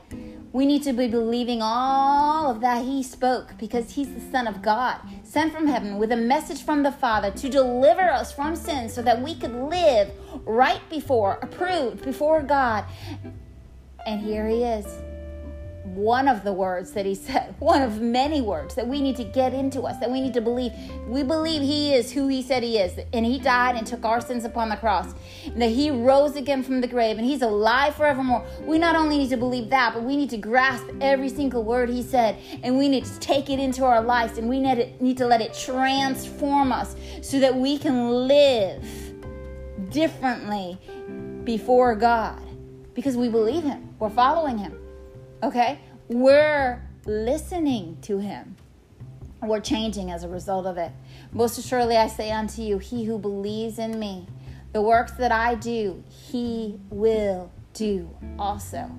We 0.53 0.65
need 0.65 0.83
to 0.83 0.91
be 0.91 1.07
believing 1.07 1.61
all 1.61 2.51
of 2.51 2.59
that 2.59 2.83
he 2.83 3.03
spoke 3.03 3.57
because 3.57 3.91
he's 3.91 4.13
the 4.13 4.19
Son 4.19 4.47
of 4.47 4.61
God, 4.61 4.99
sent 5.23 5.53
from 5.53 5.67
heaven 5.67 5.97
with 5.97 6.11
a 6.11 6.17
message 6.17 6.63
from 6.63 6.83
the 6.83 6.91
Father 6.91 7.31
to 7.31 7.49
deliver 7.49 8.01
us 8.01 8.33
from 8.33 8.57
sin 8.57 8.89
so 8.89 9.01
that 9.01 9.21
we 9.21 9.33
could 9.33 9.53
live 9.53 10.11
right 10.43 10.81
before, 10.89 11.39
approved 11.41 12.03
before 12.03 12.41
God. 12.41 12.83
And 14.05 14.19
here 14.19 14.45
he 14.49 14.63
is 14.63 14.85
one 15.83 16.27
of 16.27 16.43
the 16.43 16.53
words 16.53 16.91
that 16.91 17.05
he 17.05 17.15
said, 17.27 17.55
one 17.59 17.81
of 17.81 18.01
many 18.01 18.41
words 18.41 18.75
that 18.75 18.87
we 18.87 19.01
need 19.01 19.15
to 19.17 19.23
get 19.23 19.53
into 19.53 19.81
us, 19.81 19.97
that 19.99 20.09
we 20.09 20.21
need 20.21 20.33
to 20.33 20.41
believe. 20.41 20.71
We 21.07 21.23
believe 21.23 21.61
he 21.61 21.93
is 21.93 22.11
who 22.11 22.27
he 22.27 22.41
said 22.41 22.63
he 22.63 22.77
is, 22.77 22.99
and 23.13 23.25
he 23.25 23.39
died 23.39 23.75
and 23.75 23.85
took 23.85 24.05
our 24.05 24.21
sins 24.21 24.45
upon 24.45 24.69
the 24.69 24.77
cross, 24.77 25.13
and 25.45 25.61
that 25.61 25.69
he 25.69 25.91
rose 25.91 26.35
again 26.35 26.63
from 26.63 26.81
the 26.81 26.87
grave, 26.87 27.17
and 27.17 27.25
he's 27.25 27.41
alive 27.41 27.95
forevermore. 27.95 28.45
We 28.61 28.77
not 28.77 28.95
only 28.95 29.17
need 29.17 29.29
to 29.29 29.37
believe 29.37 29.69
that, 29.69 29.93
but 29.93 30.03
we 30.03 30.15
need 30.15 30.29
to 30.31 30.37
grasp 30.37 30.85
every 31.01 31.29
single 31.29 31.63
word 31.63 31.89
he 31.89 32.03
said, 32.03 32.37
and 32.63 32.77
we 32.77 32.87
need 32.87 33.05
to 33.05 33.19
take 33.19 33.49
it 33.49 33.59
into 33.59 33.83
our 33.83 34.01
lives, 34.01 34.37
and 34.37 34.47
we 34.49 34.59
need 34.59 35.17
to 35.17 35.25
let 35.25 35.41
it 35.41 35.53
transform 35.53 36.71
us 36.71 36.95
so 37.21 37.39
that 37.39 37.55
we 37.55 37.77
can 37.77 38.27
live 38.27 38.83
differently 39.89 40.77
before 41.43 41.95
God 41.95 42.41
because 42.93 43.17
we 43.17 43.29
believe 43.29 43.63
him, 43.63 43.95
we're 43.99 44.09
following 44.09 44.57
him. 44.57 44.80
Okay? 45.43 45.79
We're 46.07 46.81
listening 47.05 47.97
to 48.03 48.19
him. 48.19 48.55
We're 49.41 49.59
changing 49.59 50.11
as 50.11 50.23
a 50.23 50.29
result 50.29 50.67
of 50.67 50.77
it. 50.77 50.91
Most 51.31 51.57
assuredly, 51.57 51.97
I 51.97 52.07
say 52.07 52.31
unto 52.31 52.61
you, 52.61 52.77
he 52.77 53.05
who 53.05 53.17
believes 53.17 53.79
in 53.79 53.99
me, 53.99 54.27
the 54.71 54.81
works 54.81 55.13
that 55.13 55.31
I 55.31 55.55
do, 55.55 56.03
he 56.09 56.79
will 56.89 57.51
do 57.73 58.09
also. 58.37 58.91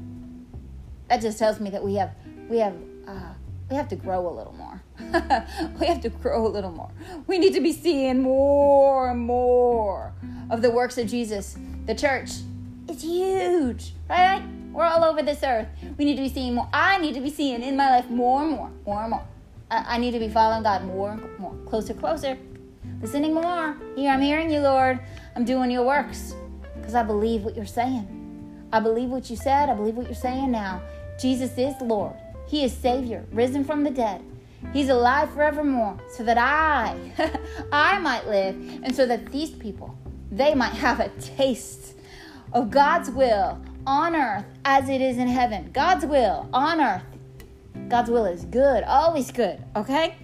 That 1.08 1.20
just 1.20 1.38
tells 1.38 1.60
me 1.60 1.70
that 1.70 1.82
we 1.82 1.94
have, 1.94 2.14
we 2.48 2.58
have, 2.58 2.74
uh, 3.06 3.34
we 3.70 3.76
have 3.76 3.88
to 3.88 3.96
grow 3.96 4.28
a 4.28 4.32
little 4.34 4.54
more. 4.54 4.82
we 5.78 5.86
have 5.86 6.00
to 6.00 6.08
grow 6.08 6.46
a 6.46 6.48
little 6.48 6.72
more. 6.72 6.90
We 7.26 7.38
need 7.38 7.54
to 7.54 7.60
be 7.60 7.72
seeing 7.72 8.20
more 8.20 9.10
and 9.10 9.20
more 9.20 10.12
of 10.50 10.60
the 10.60 10.70
works 10.70 10.98
of 10.98 11.06
Jesus. 11.06 11.56
The 11.86 11.94
church 11.94 12.30
is 12.88 13.02
huge, 13.02 13.94
right? 14.10 14.42
We're 14.72 14.84
all 14.84 15.04
over 15.04 15.22
this 15.22 15.42
earth. 15.42 15.68
We 15.98 16.06
need 16.06 16.16
to 16.16 16.22
be 16.22 16.28
seeing 16.30 16.54
more. 16.54 16.68
I 16.72 16.98
need 16.98 17.14
to 17.14 17.20
be 17.20 17.30
seeing 17.30 17.62
in 17.62 17.76
my 17.76 17.90
life 17.90 18.08
more 18.08 18.42
and 18.42 18.52
more, 18.52 18.70
more 18.86 19.02
and 19.02 19.10
more. 19.10 19.24
I, 19.70 19.98
need 19.98 20.10
to 20.12 20.18
be 20.18 20.28
following 20.28 20.62
God 20.62 20.84
more 20.84 21.12
and 21.12 21.38
more, 21.38 21.54
closer, 21.66 21.94
closer, 21.94 22.38
listening 23.00 23.32
more. 23.32 23.76
Here, 23.96 24.10
I'm 24.10 24.20
hearing 24.20 24.50
you, 24.50 24.60
Lord. 24.60 25.00
I'm 25.34 25.44
doing 25.44 25.70
your 25.70 25.84
works 25.84 26.34
because 26.76 26.94
I 26.94 27.02
believe 27.02 27.42
what 27.42 27.56
you're 27.56 27.64
saying. 27.64 28.68
I 28.72 28.80
believe 28.80 29.08
what 29.08 29.30
you 29.30 29.36
said. 29.36 29.68
I 29.68 29.74
believe 29.74 29.96
what 29.96 30.06
you're 30.06 30.14
saying 30.14 30.50
now. 30.50 30.82
Jesus 31.18 31.56
is 31.56 31.74
Lord. 31.80 32.14
He 32.48 32.64
is 32.64 32.72
Savior, 32.72 33.24
risen 33.32 33.64
from 33.64 33.82
the 33.82 33.90
dead. 33.90 34.22
He's 34.72 34.88
alive 34.88 35.32
forevermore, 35.32 35.98
so 36.10 36.22
that 36.24 36.38
I, 36.38 36.96
I 37.72 37.98
might 37.98 38.26
live, 38.26 38.54
and 38.82 38.94
so 38.94 39.06
that 39.06 39.32
these 39.32 39.50
people, 39.50 39.96
they 40.30 40.54
might 40.54 40.74
have 40.74 41.00
a 41.00 41.08
taste 41.20 41.94
of 42.52 42.70
God's 42.70 43.10
will 43.10 43.60
on 43.86 44.14
earth 44.14 44.44
as 44.64 44.88
it 44.88 45.00
is 45.00 45.18
in 45.18 45.28
heaven. 45.28 45.70
God's 45.72 46.06
will 46.06 46.48
on 46.52 46.80
earth. 46.80 47.02
God's 47.88 48.10
will 48.10 48.26
is 48.26 48.44
good, 48.44 48.84
always 48.84 49.30
good, 49.30 49.62
okay? 49.76 50.16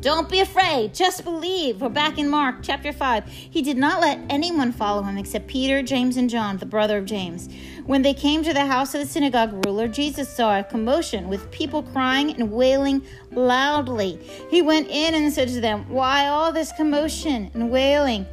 Don't 0.00 0.28
be 0.28 0.38
afraid, 0.38 0.94
just 0.94 1.24
believe. 1.24 1.80
We're 1.80 1.88
back 1.88 2.18
in 2.18 2.28
Mark 2.28 2.58
chapter 2.62 2.92
5. 2.92 3.26
He 3.26 3.62
did 3.62 3.76
not 3.76 4.00
let 4.00 4.20
anyone 4.30 4.70
follow 4.70 5.02
him 5.02 5.18
except 5.18 5.48
Peter, 5.48 5.82
James, 5.82 6.16
and 6.16 6.30
John, 6.30 6.56
the 6.58 6.66
brother 6.66 6.98
of 6.98 7.04
James. 7.04 7.48
When 7.84 8.02
they 8.02 8.14
came 8.14 8.44
to 8.44 8.52
the 8.52 8.66
house 8.66 8.94
of 8.94 9.00
the 9.00 9.08
synagogue 9.08 9.66
ruler, 9.66 9.88
Jesus 9.88 10.28
saw 10.28 10.56
a 10.56 10.62
commotion 10.62 11.28
with 11.28 11.50
people 11.50 11.82
crying 11.82 12.30
and 12.30 12.52
wailing 12.52 13.02
loudly. 13.32 14.20
He 14.50 14.62
went 14.62 14.88
in 14.88 15.16
and 15.16 15.32
said 15.32 15.48
to 15.48 15.60
them, 15.60 15.88
Why 15.88 16.28
all 16.28 16.52
this 16.52 16.70
commotion 16.70 17.50
and 17.54 17.68
wailing? 17.68 18.24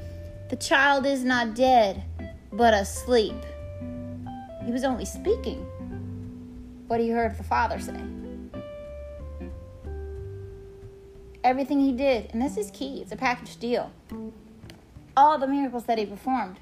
The 0.49 0.57
child 0.57 1.07
is 1.07 1.23
not 1.23 1.55
dead, 1.55 2.03
but 2.51 2.75
asleep. 2.75 3.33
He 4.65 4.71
was 4.71 4.83
only 4.83 5.05
speaking 5.05 5.59
what 6.87 6.99
he 6.99 7.09
heard 7.09 7.37
the 7.37 7.43
Father 7.43 7.79
say. 7.79 7.99
Everything 11.43 11.79
he 11.79 11.91
did, 11.91 12.31
and 12.33 12.41
this 12.41 12.57
is 12.57 12.71
key, 12.71 13.01
it's 13.01 13.11
a 13.11 13.15
package 13.15 13.57
deal. 13.57 13.91
All 15.15 15.37
the 15.37 15.47
miracles 15.47 15.85
that 15.85 15.99
he 15.99 16.05
performed. 16.05 16.57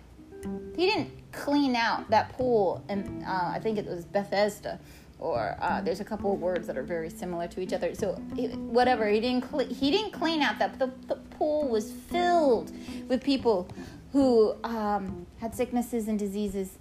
He 0.75 0.85
didn't 0.85 1.11
clean 1.31 1.75
out 1.75 2.09
that 2.09 2.33
pool, 2.37 2.83
and 2.89 3.23
uh, 3.25 3.51
I 3.53 3.59
think 3.59 3.77
it 3.77 3.85
was 3.85 4.03
Bethesda, 4.03 4.77
or 5.19 5.57
uh, 5.61 5.79
there's 5.79 6.01
a 6.01 6.03
couple 6.03 6.33
of 6.33 6.41
words 6.41 6.67
that 6.67 6.77
are 6.77 6.83
very 6.83 7.09
similar 7.09 7.47
to 7.47 7.61
each 7.61 7.71
other. 7.71 7.95
So 7.95 8.15
whatever, 8.15 9.07
he 9.07 9.21
didn't 9.21 9.49
cl- 9.49 9.69
he 9.69 9.89
didn't 9.89 10.11
clean 10.11 10.41
out 10.41 10.59
that 10.59 10.79
the, 10.79 10.91
the 11.07 11.15
pool 11.15 11.69
was 11.69 11.91
filled 11.91 12.73
with 13.07 13.23
people 13.23 13.69
who 14.11 14.55
um, 14.65 15.25
had 15.39 15.55
sicknesses 15.55 16.09
and 16.09 16.19
diseases 16.19 16.77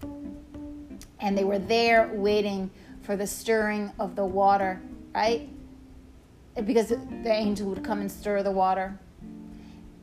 and 1.23 1.39
they 1.39 1.45
were 1.45 1.59
there 1.59 2.11
waiting 2.13 2.71
for 3.03 3.17
the 3.17 3.27
stirring 3.27 3.91
of 3.99 4.17
the 4.17 4.25
water, 4.25 4.83
right? 5.15 5.49
Because 6.65 6.89
the 6.89 7.33
angel 7.33 7.69
would 7.71 7.83
come 7.83 8.01
and 8.01 8.11
stir 8.11 8.43
the 8.43 8.51
water, 8.51 8.99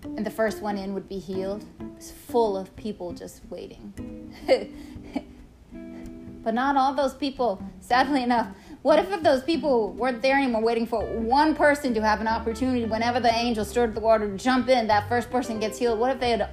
and 0.03 0.25
the 0.25 0.31
first 0.31 0.61
one 0.61 0.77
in 0.77 0.93
would 0.93 1.07
be 1.07 1.19
healed. 1.19 1.65
It 1.79 1.95
was 1.95 2.11
full 2.11 2.57
of 2.57 2.75
people 2.75 3.13
just 3.13 3.41
waiting. 3.49 4.33
but 6.43 6.53
not 6.53 6.77
all 6.77 6.93
those 6.93 7.13
people, 7.13 7.61
sadly 7.81 8.23
enough. 8.23 8.47
What 8.81 8.97
if 8.97 9.21
those 9.21 9.43
people 9.43 9.91
weren't 9.91 10.21
there 10.21 10.37
anymore, 10.37 10.61
waiting 10.61 10.87
for 10.87 11.05
one 11.05 11.53
person 11.53 11.93
to 11.93 12.01
have 12.01 12.21
an 12.21 12.27
opportunity 12.27 12.85
whenever 12.85 13.19
the 13.19 13.31
angel 13.31 13.65
stirred 13.65 13.93
the 13.93 13.99
water 13.99 14.29
to 14.31 14.37
jump 14.37 14.69
in, 14.69 14.87
that 14.87 15.09
first 15.09 15.29
person 15.29 15.59
gets 15.59 15.77
healed? 15.77 15.99
What 15.99 16.11
if 16.11 16.19
they 16.21 16.31
had 16.31 16.49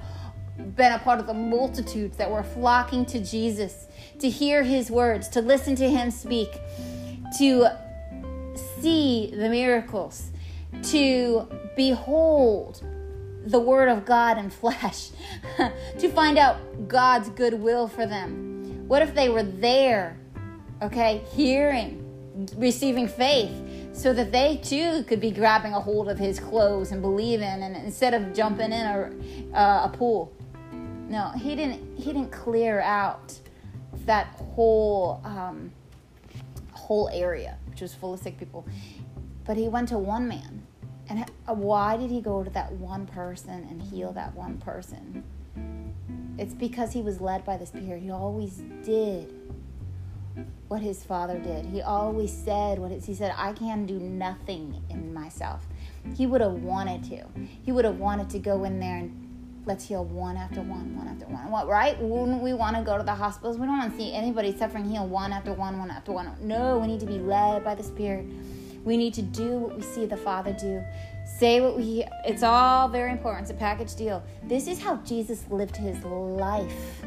been 0.75 0.91
a 0.91 0.99
part 0.99 1.19
of 1.19 1.27
the 1.27 1.33
multitudes 1.33 2.17
that 2.17 2.29
were 2.29 2.43
flocking 2.43 3.05
to 3.05 3.23
Jesus 3.23 3.87
to 4.19 4.29
hear 4.29 4.63
his 4.63 4.89
words, 4.89 5.27
to 5.29 5.41
listen 5.41 5.75
to 5.75 5.89
him 5.89 6.11
speak, 6.11 6.49
to 7.37 7.69
see 8.79 9.31
the 9.35 9.49
miracles, 9.49 10.31
to 10.83 11.47
behold 11.75 12.83
the 13.45 13.59
word 13.59 13.89
of 13.89 14.05
God 14.05 14.37
in 14.37 14.49
flesh, 14.49 15.09
to 15.99 16.09
find 16.09 16.37
out 16.37 16.87
God's 16.87 17.29
goodwill 17.29 17.87
for 17.87 18.05
them. 18.05 18.87
What 18.87 19.01
if 19.01 19.13
they 19.13 19.29
were 19.29 19.43
there, 19.43 20.17
okay, 20.81 21.23
hearing, 21.33 22.03
receiving 22.57 23.07
faith, 23.07 23.51
so 23.93 24.13
that 24.13 24.31
they 24.31 24.57
too 24.57 25.03
could 25.03 25.19
be 25.19 25.31
grabbing 25.31 25.73
a 25.73 25.79
hold 25.79 26.09
of 26.09 26.19
his 26.19 26.39
clothes 26.39 26.91
and 26.91 27.01
believing, 27.01 27.47
and 27.47 27.75
instead 27.77 28.13
of 28.13 28.33
jumping 28.33 28.71
in 28.71 28.73
a, 28.73 29.57
uh, 29.57 29.89
a 29.91 29.97
pool? 29.97 30.31
No, 31.09 31.31
he 31.37 31.55
didn't. 31.55 31.97
He 31.97 32.11
didn't 32.11 32.31
clear 32.31 32.81
out 32.81 33.39
that 34.05 34.27
whole 34.27 35.21
um, 35.23 35.71
whole 36.71 37.09
area, 37.11 37.57
which 37.69 37.81
was 37.81 37.93
full 37.93 38.13
of 38.13 38.19
sick 38.19 38.37
people. 38.37 38.65
But 39.45 39.57
he 39.57 39.67
went 39.67 39.89
to 39.89 39.97
one 39.97 40.27
man, 40.27 40.63
and 41.09 41.29
why 41.45 41.97
did 41.97 42.09
he 42.09 42.21
go 42.21 42.43
to 42.43 42.49
that 42.51 42.71
one 42.73 43.05
person 43.05 43.67
and 43.69 43.81
heal 43.81 44.11
that 44.13 44.35
one 44.35 44.57
person? 44.57 45.23
It's 46.37 46.53
because 46.53 46.93
he 46.93 47.01
was 47.01 47.19
led 47.19 47.45
by 47.45 47.57
the 47.57 47.65
Spirit. 47.65 48.03
He 48.03 48.11
always 48.11 48.61
did 48.83 49.33
what 50.67 50.81
his 50.81 51.03
father 51.03 51.39
did. 51.39 51.65
He 51.65 51.81
always 51.81 52.31
said 52.31 52.77
what 52.77 52.91
his, 52.91 53.05
he 53.05 53.15
said. 53.15 53.33
I 53.35 53.53
can 53.53 53.85
do 53.85 53.99
nothing 53.99 54.83
in 54.89 55.13
myself. 55.13 55.65
He 56.15 56.27
would 56.27 56.41
have 56.41 56.53
wanted 56.53 57.03
to. 57.05 57.25
He 57.63 57.71
would 57.71 57.85
have 57.85 57.97
wanted 57.97 58.29
to 58.31 58.39
go 58.39 58.63
in 58.65 58.79
there 58.79 58.97
and 58.97 59.26
let's 59.67 59.85
heal 59.85 60.05
one 60.05 60.37
after 60.37 60.61
one, 60.61 60.95
one 60.95 61.07
after 61.07 61.25
one. 61.25 61.51
What, 61.51 61.67
right? 61.67 61.99
Wouldn't 62.01 62.41
we 62.41 62.53
want 62.53 62.77
to 62.77 62.81
go 62.81 62.97
to 62.97 63.03
the 63.03 63.13
hospitals? 63.13 63.57
We 63.57 63.65
don't 63.65 63.77
want 63.77 63.91
to 63.91 63.97
see 63.97 64.13
anybody 64.13 64.57
suffering 64.57 64.89
heal 64.89 65.05
one 65.05 65.33
after 65.33 65.53
one, 65.53 65.77
one 65.77 65.91
after 65.91 66.13
one. 66.13 66.31
No, 66.39 66.79
we 66.79 66.87
need 66.87 67.01
to 67.01 67.05
be 67.05 67.19
led 67.19 67.63
by 67.63 67.75
the 67.75 67.83
Spirit. 67.83 68.25
We 68.85 68.95
need 68.95 69.13
to 69.15 69.21
do 69.21 69.59
what 69.59 69.75
we 69.75 69.81
see 69.81 70.05
the 70.05 70.15
Father 70.17 70.53
do. 70.53 70.81
Say 71.25 71.59
what 71.59 71.75
we 71.75 72.05
It's 72.25 72.43
all 72.43 72.87
very 72.87 73.11
important. 73.11 73.43
It's 73.43 73.51
a 73.51 73.59
package 73.59 73.95
deal. 73.95 74.23
This 74.43 74.67
is 74.67 74.79
how 74.79 74.95
Jesus 74.97 75.43
lived 75.49 75.75
his 75.75 76.01
life. 76.05 77.03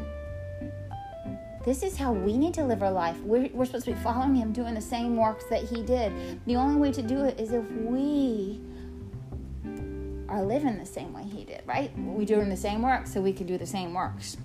This 1.64 1.82
is 1.82 1.96
how 1.96 2.12
we 2.12 2.36
need 2.36 2.54
to 2.54 2.64
live 2.64 2.82
our 2.82 2.92
life. 2.92 3.18
We're, 3.20 3.48
we're 3.52 3.66
supposed 3.66 3.84
to 3.86 3.92
be 3.92 4.00
following 4.00 4.34
him, 4.34 4.52
doing 4.52 4.74
the 4.74 4.80
same 4.80 5.16
works 5.16 5.44
that 5.50 5.62
he 5.62 5.82
did. 5.82 6.12
The 6.46 6.56
only 6.56 6.80
way 6.80 6.92
to 6.92 7.02
do 7.02 7.24
it 7.24 7.38
is 7.38 7.52
if 7.52 7.70
we 7.72 8.60
are 10.30 10.42
living 10.42 10.78
the 10.78 10.86
same 10.86 11.12
way 11.12 11.24
he 11.24 11.44
did, 11.44 11.62
right? 11.66 11.90
We're 11.98 12.24
doing 12.24 12.48
the 12.48 12.56
same 12.56 12.82
work, 12.82 13.06
so 13.06 13.20
we 13.20 13.32
can 13.32 13.46
do 13.46 13.58
the 13.58 13.66
same 13.66 13.92
works. 13.92 14.36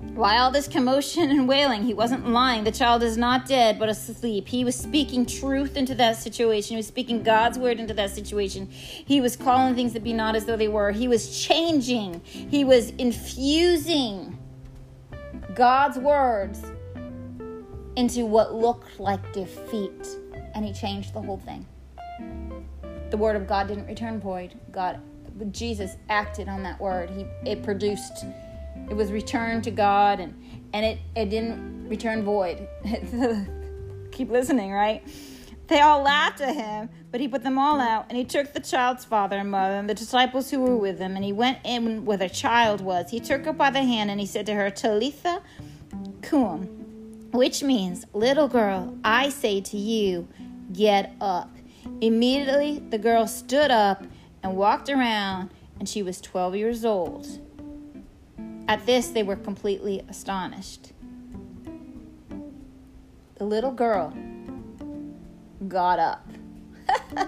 Why 0.00 0.38
all 0.38 0.50
this 0.50 0.68
commotion 0.68 1.30
and 1.30 1.46
wailing? 1.46 1.82
He 1.82 1.92
wasn't 1.92 2.28
lying. 2.28 2.64
The 2.64 2.72
child 2.72 3.02
is 3.02 3.16
not 3.16 3.46
dead, 3.46 3.78
but 3.78 3.88
asleep. 3.88 4.48
He 4.48 4.64
was 4.64 4.74
speaking 4.74 5.26
truth 5.26 5.76
into 5.76 5.94
that 5.96 6.16
situation. 6.16 6.70
He 6.70 6.76
was 6.76 6.86
speaking 6.86 7.22
God's 7.22 7.58
word 7.58 7.78
into 7.78 7.94
that 7.94 8.10
situation. 8.10 8.68
He 8.70 9.20
was 9.20 9.36
calling 9.36 9.74
things 9.74 9.92
that 9.92 10.02
be 10.02 10.12
not 10.12 10.34
as 10.34 10.44
though 10.44 10.56
they 10.56 10.68
were. 10.68 10.92
He 10.92 11.08
was 11.08 11.38
changing. 11.44 12.20
He 12.24 12.64
was 12.64 12.90
infusing 12.90 14.38
God's 15.54 15.98
words 15.98 16.62
into 17.96 18.24
what 18.24 18.54
looked 18.54 18.98
like 19.00 19.32
defeat. 19.32 20.08
And 20.54 20.64
he 20.64 20.72
changed 20.72 21.12
the 21.12 21.20
whole 21.20 21.38
thing. 21.38 21.66
The 23.10 23.16
word 23.16 23.36
of 23.36 23.46
God 23.46 23.68
didn't 23.68 23.86
return 23.86 24.20
void. 24.20 24.54
God 24.70 25.00
Jesus 25.46 25.96
acted 26.08 26.48
on 26.48 26.62
that 26.62 26.80
word. 26.80 27.10
He 27.10 27.26
it 27.48 27.62
produced 27.62 28.24
it 28.90 28.94
was 28.94 29.12
returned 29.12 29.64
to 29.64 29.70
God 29.70 30.20
and 30.20 30.34
and 30.72 30.84
it, 30.84 30.98
it 31.16 31.30
didn't 31.30 31.88
return 31.88 32.22
void. 32.22 32.68
Keep 34.12 34.30
listening, 34.30 34.72
right? 34.72 35.02
They 35.68 35.80
all 35.80 36.02
laughed 36.02 36.40
at 36.40 36.54
him, 36.54 36.88
but 37.10 37.20
he 37.20 37.28
put 37.28 37.42
them 37.42 37.58
all 37.58 37.78
out, 37.78 38.06
and 38.08 38.16
he 38.16 38.24
took 38.24 38.54
the 38.54 38.60
child's 38.60 39.04
father 39.04 39.36
and 39.36 39.50
mother 39.50 39.74
and 39.74 39.88
the 39.88 39.94
disciples 39.94 40.50
who 40.50 40.60
were 40.60 40.76
with 40.76 40.98
him, 40.98 41.14
and 41.14 41.24
he 41.24 41.32
went 41.32 41.58
in 41.62 42.06
where 42.06 42.16
the 42.16 42.28
child 42.28 42.80
was. 42.80 43.10
He 43.10 43.20
took 43.20 43.44
her 43.44 43.52
by 43.52 43.70
the 43.70 43.82
hand, 43.82 44.10
and 44.10 44.18
he 44.18 44.24
said 44.24 44.46
to 44.46 44.54
her, 44.54 44.70
Talitha 44.70 45.42
cum, 46.22 46.62
which 47.32 47.62
means, 47.62 48.06
Little 48.14 48.48
girl, 48.48 48.96
I 49.04 49.28
say 49.28 49.60
to 49.60 49.76
you, 49.76 50.26
get 50.72 51.14
up. 51.20 51.54
Immediately 52.00 52.82
the 52.88 52.98
girl 52.98 53.26
stood 53.26 53.70
up 53.70 54.04
and 54.42 54.56
walked 54.56 54.88
around, 54.88 55.50
and 55.78 55.88
she 55.88 56.02
was 56.02 56.20
12 56.20 56.56
years 56.56 56.84
old. 56.84 57.26
At 58.66 58.84
this, 58.84 59.08
they 59.08 59.22
were 59.22 59.36
completely 59.36 60.02
astonished. 60.08 60.92
The 63.36 63.44
little 63.44 63.72
girl 63.72 64.12
got 65.68 65.98
up. 65.98 66.28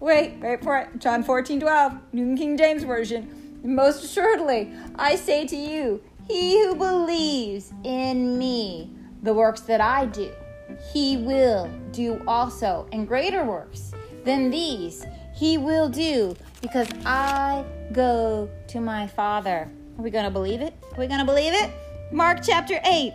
wait, 0.00 0.38
wait 0.40 0.62
for 0.62 0.78
it. 0.78 0.98
John 0.98 1.22
14, 1.22 1.60
12, 1.60 1.98
New 2.12 2.36
King 2.36 2.56
James 2.56 2.82
Version. 2.82 3.60
Most 3.64 4.02
assuredly, 4.02 4.72
I 4.96 5.16
say 5.16 5.46
to 5.46 5.56
you, 5.56 6.02
he 6.26 6.62
who 6.64 6.74
believes 6.74 7.72
in 7.84 8.38
me, 8.38 8.90
the 9.22 9.34
works 9.34 9.60
that 9.62 9.80
I 9.80 10.06
do, 10.06 10.32
he 10.92 11.16
will 11.16 11.70
do 11.92 12.20
also, 12.26 12.88
and 12.92 13.06
greater 13.06 13.44
works 13.44 13.92
than 14.24 14.50
these 14.50 15.06
he 15.42 15.58
will 15.58 15.88
do, 15.88 16.36
because 16.60 16.86
I 17.04 17.64
go 17.92 18.48
to 18.68 18.80
my 18.80 19.08
Father. 19.08 19.68
Are 19.98 20.02
we 20.02 20.08
going 20.08 20.24
to 20.24 20.30
believe 20.30 20.60
it? 20.60 20.72
Are 20.92 21.00
we 21.00 21.08
going 21.08 21.18
to 21.18 21.26
believe 21.26 21.52
it? 21.52 21.68
Mark 22.12 22.44
chapter 22.44 22.78
8. 22.84 23.12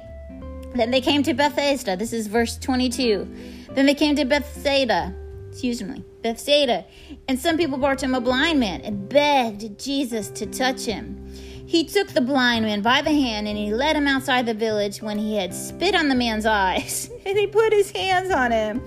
Then 0.75 0.91
they 0.91 0.99
came 0.99 1.23
to 1.23 1.33
Bethesda. 1.33 1.95
This 1.95 2.11
is 2.11 2.27
verse 2.27 2.57
22. 2.57 3.67
Then 3.71 3.85
they 3.85 3.93
came 3.93 4.17
to 4.17 4.25
Bethsaida. 4.25 5.15
Excuse 5.47 5.81
me, 5.81 6.03
Bethsaida. 6.21 6.83
And 7.29 7.39
some 7.39 7.55
people 7.55 7.77
brought 7.77 7.99
to 7.99 8.05
him 8.05 8.13
a 8.13 8.19
blind 8.19 8.59
man 8.59 8.81
and 8.81 9.07
begged 9.07 9.79
Jesus 9.79 10.27
to 10.31 10.45
touch 10.47 10.83
him. 10.83 11.33
He 11.65 11.85
took 11.85 12.09
the 12.09 12.19
blind 12.19 12.65
man 12.65 12.81
by 12.81 13.01
the 13.01 13.11
hand 13.11 13.47
and 13.47 13.57
he 13.57 13.73
led 13.73 13.95
him 13.95 14.05
outside 14.05 14.45
the 14.45 14.53
village 14.53 15.01
when 15.01 15.17
he 15.17 15.37
had 15.37 15.53
spit 15.53 15.95
on 15.95 16.09
the 16.09 16.15
man's 16.15 16.45
eyes 16.45 17.09
and 17.25 17.37
he 17.37 17.47
put 17.47 17.71
his 17.71 17.89
hands 17.91 18.31
on 18.31 18.51
him. 18.51 18.81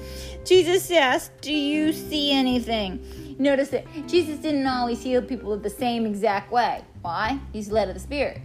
Jesus 0.45 0.91
asked, 0.91 1.41
Do 1.41 1.55
you 1.55 1.95
see 1.95 2.33
anything? 2.33 3.21
Notice 3.41 3.71
that 3.71 3.85
Jesus 4.07 4.39
didn't 4.39 4.67
always 4.67 5.03
heal 5.03 5.23
people 5.23 5.57
the 5.57 5.71
same 5.71 6.07
exact 6.07 6.53
way. 6.53 6.85
Why? 7.03 7.41
He's 7.53 7.73
led 7.73 7.89
of 7.89 7.95
the 7.95 8.01
Spirit. 8.01 8.41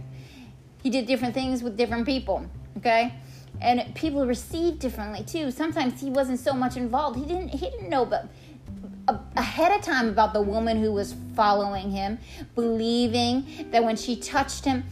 He 0.82 0.90
did 0.90 1.06
different 1.06 1.34
things 1.34 1.62
with 1.62 1.76
different 1.76 2.06
people. 2.06 2.46
Okay? 2.78 3.14
and 3.60 3.94
people 3.94 4.26
received 4.26 4.78
differently 4.80 5.24
too. 5.24 5.50
Sometimes 5.50 6.00
he 6.00 6.10
wasn't 6.10 6.40
so 6.40 6.52
much 6.52 6.76
involved. 6.76 7.18
He 7.18 7.24
didn't 7.24 7.48
he 7.48 7.70
didn't 7.70 7.88
know 7.88 8.04
but 8.04 8.28
ahead 9.36 9.70
of 9.72 9.82
time 9.82 10.08
about 10.08 10.32
the 10.32 10.42
woman 10.42 10.82
who 10.82 10.92
was 10.92 11.14
following 11.34 11.90
him, 11.90 12.18
believing 12.54 13.68
that 13.70 13.84
when 13.84 13.96
she 13.96 14.16
touched 14.16 14.64
him, 14.64 14.84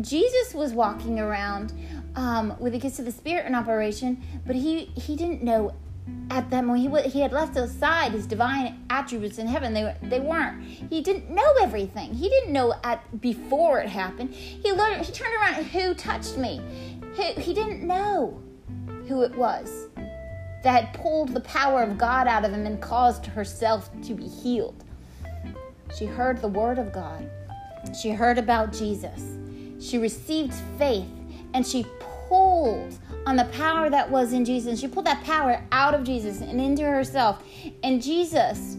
Jesus 0.00 0.54
was 0.54 0.72
walking 0.72 1.20
around 1.20 1.72
um, 2.16 2.56
with 2.58 2.72
the 2.72 2.80
gifts 2.80 2.98
of 2.98 3.04
the 3.04 3.12
Spirit 3.12 3.46
in 3.46 3.54
operation, 3.54 4.22
but 4.46 4.56
he 4.56 4.86
he 4.96 5.16
didn't 5.16 5.42
know 5.42 5.72
at 6.30 6.48
that 6.50 6.64
moment 6.64 7.04
he 7.04 7.10
he 7.10 7.20
had 7.20 7.32
left 7.32 7.56
aside 7.56 8.12
his 8.12 8.26
divine 8.26 8.84
attributes 8.88 9.38
in 9.38 9.46
heaven. 9.46 9.74
They 9.74 9.94
they 10.02 10.20
weren't. 10.20 10.62
He 10.64 11.02
didn't 11.02 11.30
know 11.30 11.54
everything. 11.60 12.14
He 12.14 12.28
didn't 12.28 12.52
know 12.52 12.74
at 12.84 13.20
before 13.20 13.80
it 13.80 13.88
happened. 13.88 14.32
He 14.32 14.72
learned. 14.72 15.04
He 15.04 15.12
turned 15.12 15.34
around. 15.34 15.64
Who 15.66 15.94
touched 15.94 16.36
me? 16.36 16.60
He 17.16 17.52
didn't 17.52 17.82
know 17.82 18.40
who 19.08 19.22
it 19.22 19.34
was 19.34 19.88
that 20.62 20.84
had 20.84 20.94
pulled 20.94 21.30
the 21.30 21.40
power 21.40 21.82
of 21.82 21.98
God 21.98 22.26
out 22.26 22.44
of 22.44 22.52
him 22.52 22.66
and 22.66 22.80
caused 22.80 23.26
herself 23.26 23.90
to 24.02 24.14
be 24.14 24.28
healed. 24.28 24.84
She 25.96 26.06
heard 26.06 26.40
the 26.40 26.48
word 26.48 26.78
of 26.78 26.92
God. 26.92 27.28
She 28.00 28.10
heard 28.10 28.38
about 28.38 28.72
Jesus. 28.72 29.36
She 29.80 29.98
received 29.98 30.54
faith 30.78 31.08
and 31.54 31.66
she 31.66 31.86
pulled 32.28 32.98
on 33.26 33.36
the 33.36 33.44
power 33.46 33.90
that 33.90 34.10
was 34.10 34.32
in 34.32 34.44
Jesus. 34.44 34.80
She 34.80 34.88
pulled 34.88 35.06
that 35.06 35.22
power 35.24 35.64
out 35.72 35.94
of 35.94 36.04
Jesus 36.04 36.40
and 36.40 36.60
into 36.60 36.82
herself. 36.82 37.42
And 37.82 38.02
Jesus 38.02 38.76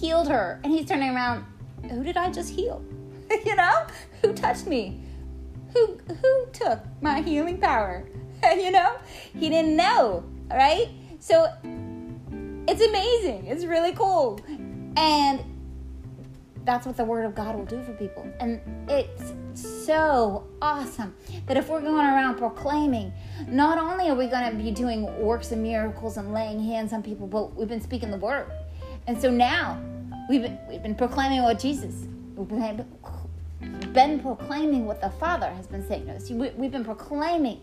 healed 0.00 0.28
her. 0.28 0.60
And 0.64 0.72
he's 0.72 0.86
turning 0.86 1.10
around, 1.10 1.44
Who 1.90 2.02
did 2.02 2.16
I 2.16 2.30
just 2.30 2.50
heal? 2.50 2.84
you 3.44 3.56
know? 3.56 3.86
Who 4.22 4.32
touched 4.32 4.66
me? 4.66 5.04
who 5.74 5.98
who 6.22 6.46
took 6.52 6.80
my 7.02 7.20
healing 7.20 7.58
power? 7.58 8.04
you 8.56 8.70
know, 8.70 8.96
he 9.34 9.48
didn't 9.50 9.76
know, 9.76 10.24
right? 10.50 10.88
So 11.18 11.46
it's 12.68 12.82
amazing. 12.82 13.46
It's 13.46 13.64
really 13.64 13.92
cool, 13.92 14.40
and 14.96 15.40
that's 16.64 16.86
what 16.86 16.96
the 16.96 17.04
word 17.04 17.26
of 17.26 17.34
God 17.34 17.56
will 17.56 17.66
do 17.66 17.82
for 17.82 17.92
people. 17.92 18.26
And 18.40 18.60
it's 18.88 19.32
so 19.54 20.46
awesome 20.60 21.14
that 21.46 21.56
if 21.56 21.68
we're 21.68 21.80
going 21.80 22.06
around 22.06 22.36
proclaiming, 22.36 23.12
not 23.48 23.78
only 23.78 24.08
are 24.08 24.14
we 24.14 24.26
going 24.26 24.50
to 24.50 24.56
be 24.56 24.70
doing 24.70 25.04
works 25.20 25.52
and 25.52 25.62
miracles 25.62 26.16
and 26.16 26.32
laying 26.32 26.60
hands 26.60 26.92
on 26.92 27.02
people, 27.02 27.26
but 27.26 27.54
we've 27.54 27.68
been 27.68 27.80
speaking 27.80 28.10
the 28.10 28.16
word. 28.16 28.50
And 29.06 29.20
so 29.20 29.30
now 29.30 29.80
we've 30.28 30.42
been, 30.42 30.58
we've 30.68 30.82
been 30.82 30.94
proclaiming 30.94 31.42
what 31.42 31.58
Jesus, 31.58 32.06
we've 32.36 32.48
been 33.92 34.20
proclaiming 34.20 34.86
what 34.86 35.00
the 35.00 35.10
Father 35.10 35.50
has 35.50 35.66
been 35.66 35.86
saying 35.86 36.06
to 36.06 36.14
us. 36.14 36.30
We've 36.30 36.72
been 36.72 36.84
proclaiming 36.84 37.60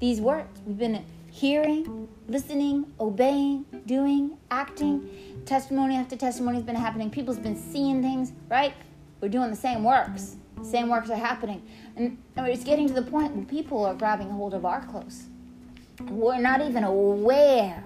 these 0.00 0.20
words. 0.20 0.60
We've 0.66 0.78
been 0.78 1.04
hearing, 1.30 2.08
listening, 2.28 2.86
obeying, 3.00 3.64
doing, 3.86 4.38
acting. 4.50 5.42
Testimony 5.46 5.96
after 5.96 6.16
testimony 6.16 6.56
has 6.56 6.64
been 6.64 6.76
happening. 6.76 7.10
People's 7.10 7.38
been 7.38 7.56
seeing 7.56 8.02
things, 8.02 8.32
right? 8.48 8.72
We're 9.20 9.28
doing 9.28 9.50
the 9.50 9.56
same 9.56 9.82
works. 9.84 10.36
Same 10.62 10.88
works 10.88 11.10
are 11.10 11.16
happening. 11.16 11.62
And, 11.96 12.18
and 12.36 12.46
it's 12.46 12.64
getting 12.64 12.88
to 12.88 12.94
the 12.94 13.02
point 13.02 13.34
where 13.34 13.44
people 13.44 13.84
are 13.84 13.94
grabbing 13.94 14.30
hold 14.30 14.54
of 14.54 14.64
our 14.64 14.84
clothes. 14.86 15.24
We're 16.00 16.40
not 16.40 16.60
even 16.60 16.84
aware. 16.84 17.84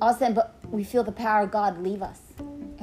All 0.00 0.10
of 0.10 0.16
a 0.16 0.18
sudden, 0.18 0.34
but 0.34 0.56
we 0.68 0.84
feel 0.84 1.04
the 1.04 1.12
power 1.12 1.44
of 1.44 1.50
God 1.50 1.82
leave 1.82 2.02
us. 2.02 2.20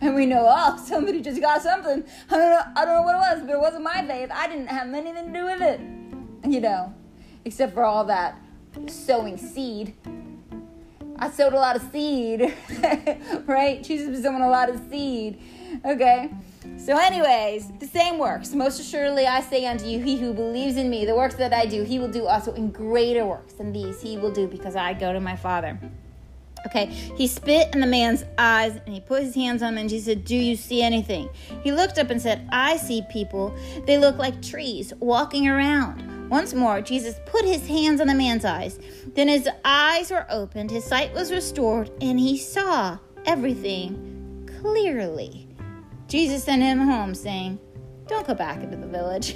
and 0.00 0.14
we 0.14 0.26
know, 0.26 0.46
oh, 0.48 0.82
somebody 0.84 1.20
just 1.20 1.40
got 1.40 1.62
something. 1.62 2.04
I 2.30 2.36
don't 2.36 2.50
know, 2.50 2.62
I 2.76 2.84
don't 2.84 2.94
know 2.96 3.02
what 3.02 3.14
it 3.14 3.38
was, 3.38 3.40
but 3.46 3.54
it 3.54 3.60
wasn't 3.60 3.84
my 3.84 4.04
faith. 4.06 4.30
I 4.32 4.48
didn't 4.48 4.66
have 4.66 4.92
anything 4.92 5.32
to 5.32 5.32
do 5.32 5.44
with 5.44 5.62
it. 5.62 5.80
You 6.50 6.60
know, 6.60 6.94
except 7.44 7.74
for 7.74 7.84
all 7.84 8.04
that 8.06 8.36
sowing 8.88 9.36
seed. 9.36 9.94
I 11.16 11.30
sowed 11.30 11.52
a 11.52 11.56
lot 11.56 11.76
of 11.76 11.82
seed, 11.92 12.52
right? 13.46 13.82
Jesus 13.82 14.08
was 14.08 14.22
sowing 14.22 14.42
a 14.42 14.50
lot 14.50 14.68
of 14.68 14.80
seed. 14.90 15.40
Okay. 15.84 16.30
So, 16.76 16.98
anyways, 16.98 17.72
the 17.78 17.86
same 17.86 18.18
works. 18.18 18.52
Most 18.52 18.80
assuredly, 18.80 19.26
I 19.26 19.40
say 19.40 19.64
unto 19.66 19.86
you, 19.86 20.00
he 20.00 20.18
who 20.18 20.34
believes 20.34 20.76
in 20.76 20.90
me, 20.90 21.04
the 21.04 21.14
works 21.14 21.36
that 21.36 21.52
I 21.52 21.66
do, 21.66 21.82
he 21.82 21.98
will 21.98 22.10
do 22.10 22.26
also 22.26 22.52
in 22.52 22.70
greater 22.70 23.24
works 23.24 23.54
than 23.54 23.72
these. 23.72 24.02
He 24.02 24.18
will 24.18 24.32
do 24.32 24.46
because 24.46 24.76
I 24.76 24.92
go 24.92 25.12
to 25.12 25.20
my 25.20 25.36
Father. 25.36 25.78
Okay, 26.66 26.86
he 26.86 27.26
spit 27.26 27.74
in 27.74 27.80
the 27.80 27.86
man's 27.86 28.24
eyes 28.38 28.80
and 28.84 28.94
he 28.94 29.00
put 29.00 29.22
his 29.22 29.34
hands 29.34 29.62
on 29.62 29.74
him 29.74 29.78
and 29.78 29.90
he 29.90 30.00
said, 30.00 30.24
Do 30.24 30.36
you 30.36 30.56
see 30.56 30.82
anything? 30.82 31.28
He 31.62 31.72
looked 31.72 31.98
up 31.98 32.10
and 32.10 32.20
said, 32.20 32.48
I 32.50 32.78
see 32.78 33.02
people. 33.10 33.54
They 33.86 33.98
look 33.98 34.16
like 34.16 34.42
trees 34.42 34.92
walking 34.98 35.46
around. 35.46 36.28
Once 36.30 36.54
more, 36.54 36.80
Jesus 36.80 37.20
put 37.26 37.44
his 37.44 37.66
hands 37.66 38.00
on 38.00 38.06
the 38.06 38.14
man's 38.14 38.46
eyes. 38.46 38.78
Then 39.14 39.28
his 39.28 39.48
eyes 39.64 40.10
were 40.10 40.26
opened, 40.30 40.70
his 40.70 40.84
sight 40.84 41.12
was 41.12 41.30
restored, 41.30 41.90
and 42.00 42.18
he 42.18 42.38
saw 42.38 42.98
everything 43.26 44.48
clearly. 44.60 45.43
Jesus 46.14 46.44
sent 46.44 46.62
him 46.62 46.78
home, 46.78 47.12
saying, 47.12 47.58
Don't 48.06 48.24
go 48.24 48.34
back 48.34 48.62
into 48.62 48.76
the 48.76 48.86
village. 48.86 49.34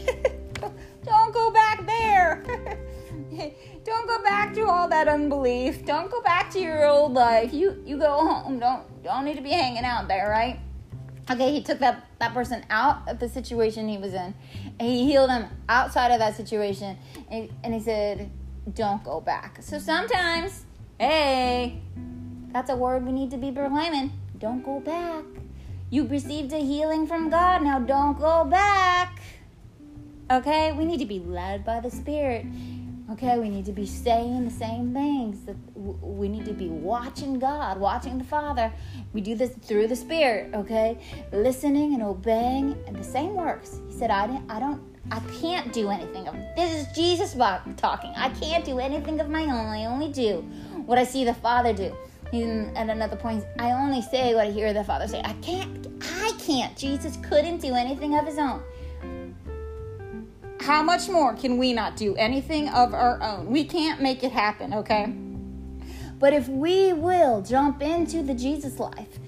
Don't 1.04 1.34
go 1.34 1.50
back 1.50 1.84
there. 1.84 2.44
don't 3.84 4.06
go 4.06 4.22
back 4.22 4.54
to 4.54 4.68
all 4.68 4.86
that 4.88 5.08
unbelief. 5.08 5.84
Don't 5.84 6.08
go 6.08 6.22
back 6.22 6.50
to 6.52 6.60
your 6.60 6.86
old 6.86 7.14
life. 7.14 7.52
You 7.52 7.82
you 7.84 7.98
go 7.98 8.24
home. 8.24 8.60
Don't 8.60 9.02
don't 9.02 9.24
need 9.24 9.36
to 9.36 9.42
be 9.42 9.50
hanging 9.50 9.84
out 9.84 10.06
there, 10.06 10.28
right? 10.30 10.60
Okay, 11.28 11.50
he 11.50 11.64
took 11.64 11.80
that 11.80 12.06
that 12.20 12.32
person 12.32 12.64
out 12.70 13.08
of 13.08 13.18
the 13.18 13.28
situation 13.28 13.88
he 13.88 13.98
was 13.98 14.14
in, 14.14 14.34
he 14.78 15.04
healed 15.04 15.30
him 15.30 15.46
outside 15.68 16.12
of 16.12 16.20
that 16.20 16.36
situation, 16.36 16.96
and, 17.28 17.50
and 17.64 17.74
he 17.74 17.80
said, 17.80 18.30
"Don't 18.74 19.02
go 19.02 19.20
back." 19.20 19.62
So 19.62 19.80
sometimes, 19.80 20.64
hey, 21.00 21.80
that's 22.52 22.70
a 22.70 22.76
word 22.76 23.04
we 23.04 23.10
need 23.10 23.32
to 23.32 23.36
be 23.36 23.50
proclaiming. 23.50 24.12
Don't 24.38 24.62
go 24.62 24.78
back. 24.78 25.24
You 25.90 26.06
received 26.06 26.52
a 26.52 26.58
healing 26.58 27.06
from 27.06 27.30
God. 27.30 27.62
Now 27.62 27.78
don't 27.78 28.18
go 28.18 28.44
back. 28.44 29.20
Okay, 30.30 30.72
we 30.72 30.84
need 30.84 30.98
to 30.98 31.06
be 31.06 31.18
led 31.18 31.64
by 31.64 31.80
the 31.80 31.90
Spirit 31.90 32.44
Okay, 33.10 33.38
we 33.38 33.48
need 33.48 33.64
to 33.64 33.72
be 33.72 33.86
saying 33.86 34.44
the 34.44 34.50
same 34.50 34.92
things. 34.92 35.38
We 35.74 36.28
need 36.28 36.44
to 36.44 36.52
be 36.52 36.68
watching 36.68 37.38
God, 37.38 37.80
watching 37.80 38.18
the 38.18 38.24
Father. 38.24 38.70
We 39.14 39.22
do 39.22 39.34
this 39.34 39.52
through 39.62 39.88
the 39.88 39.96
Spirit. 39.96 40.52
Okay, 40.52 40.98
listening 41.32 41.94
and 41.94 42.02
obeying, 42.02 42.76
and 42.86 42.94
the 42.94 43.04
same 43.04 43.34
works. 43.34 43.80
He 43.88 43.94
said, 43.94 44.10
"I 44.10 44.26
didn't. 44.26 44.50
I 44.50 44.60
don't. 44.60 44.82
I 45.10 45.20
can't 45.40 45.72
do 45.72 45.88
anything 45.88 46.28
of 46.28 46.34
this 46.54 46.82
is 46.82 46.94
Jesus 46.94 47.32
talking. 47.78 48.12
I 48.14 48.28
can't 48.28 48.62
do 48.62 48.78
anything 48.78 49.20
of 49.20 49.30
my 49.30 49.44
own. 49.44 49.68
I 49.78 49.86
only 49.86 50.12
do 50.12 50.42
what 50.84 50.98
I 50.98 51.04
see 51.04 51.24
the 51.24 51.32
Father 51.32 51.72
do." 51.72 51.96
And 52.32 52.76
at 52.76 52.88
another 52.90 53.16
point, 53.16 53.44
I 53.58 53.72
only 53.72 54.02
say 54.02 54.34
what 54.34 54.46
I 54.46 54.50
hear 54.50 54.72
the 54.72 54.84
Father 54.84 55.08
say. 55.08 55.22
I 55.24 55.32
can't. 55.34 55.86
I 56.02 56.32
can't. 56.38 56.76
Jesus 56.76 57.16
couldn't 57.22 57.58
do 57.58 57.74
anything 57.74 58.16
of 58.18 58.26
his 58.26 58.38
own 58.38 58.62
how 60.68 60.82
much 60.82 61.08
more 61.08 61.34
can 61.34 61.56
we 61.56 61.72
not 61.72 61.96
do 61.96 62.14
anything 62.16 62.68
of 62.68 62.92
our 62.92 63.22
own? 63.22 63.46
We 63.46 63.64
can't 63.64 64.02
make 64.02 64.22
it 64.22 64.32
happen, 64.32 64.74
okay? 64.74 65.06
But 66.18 66.34
if 66.34 66.46
we 66.46 66.92
will 66.92 67.40
jump 67.40 67.80
into 67.80 68.22
the 68.22 68.34
Jesus 68.34 68.78
life, 68.78 69.18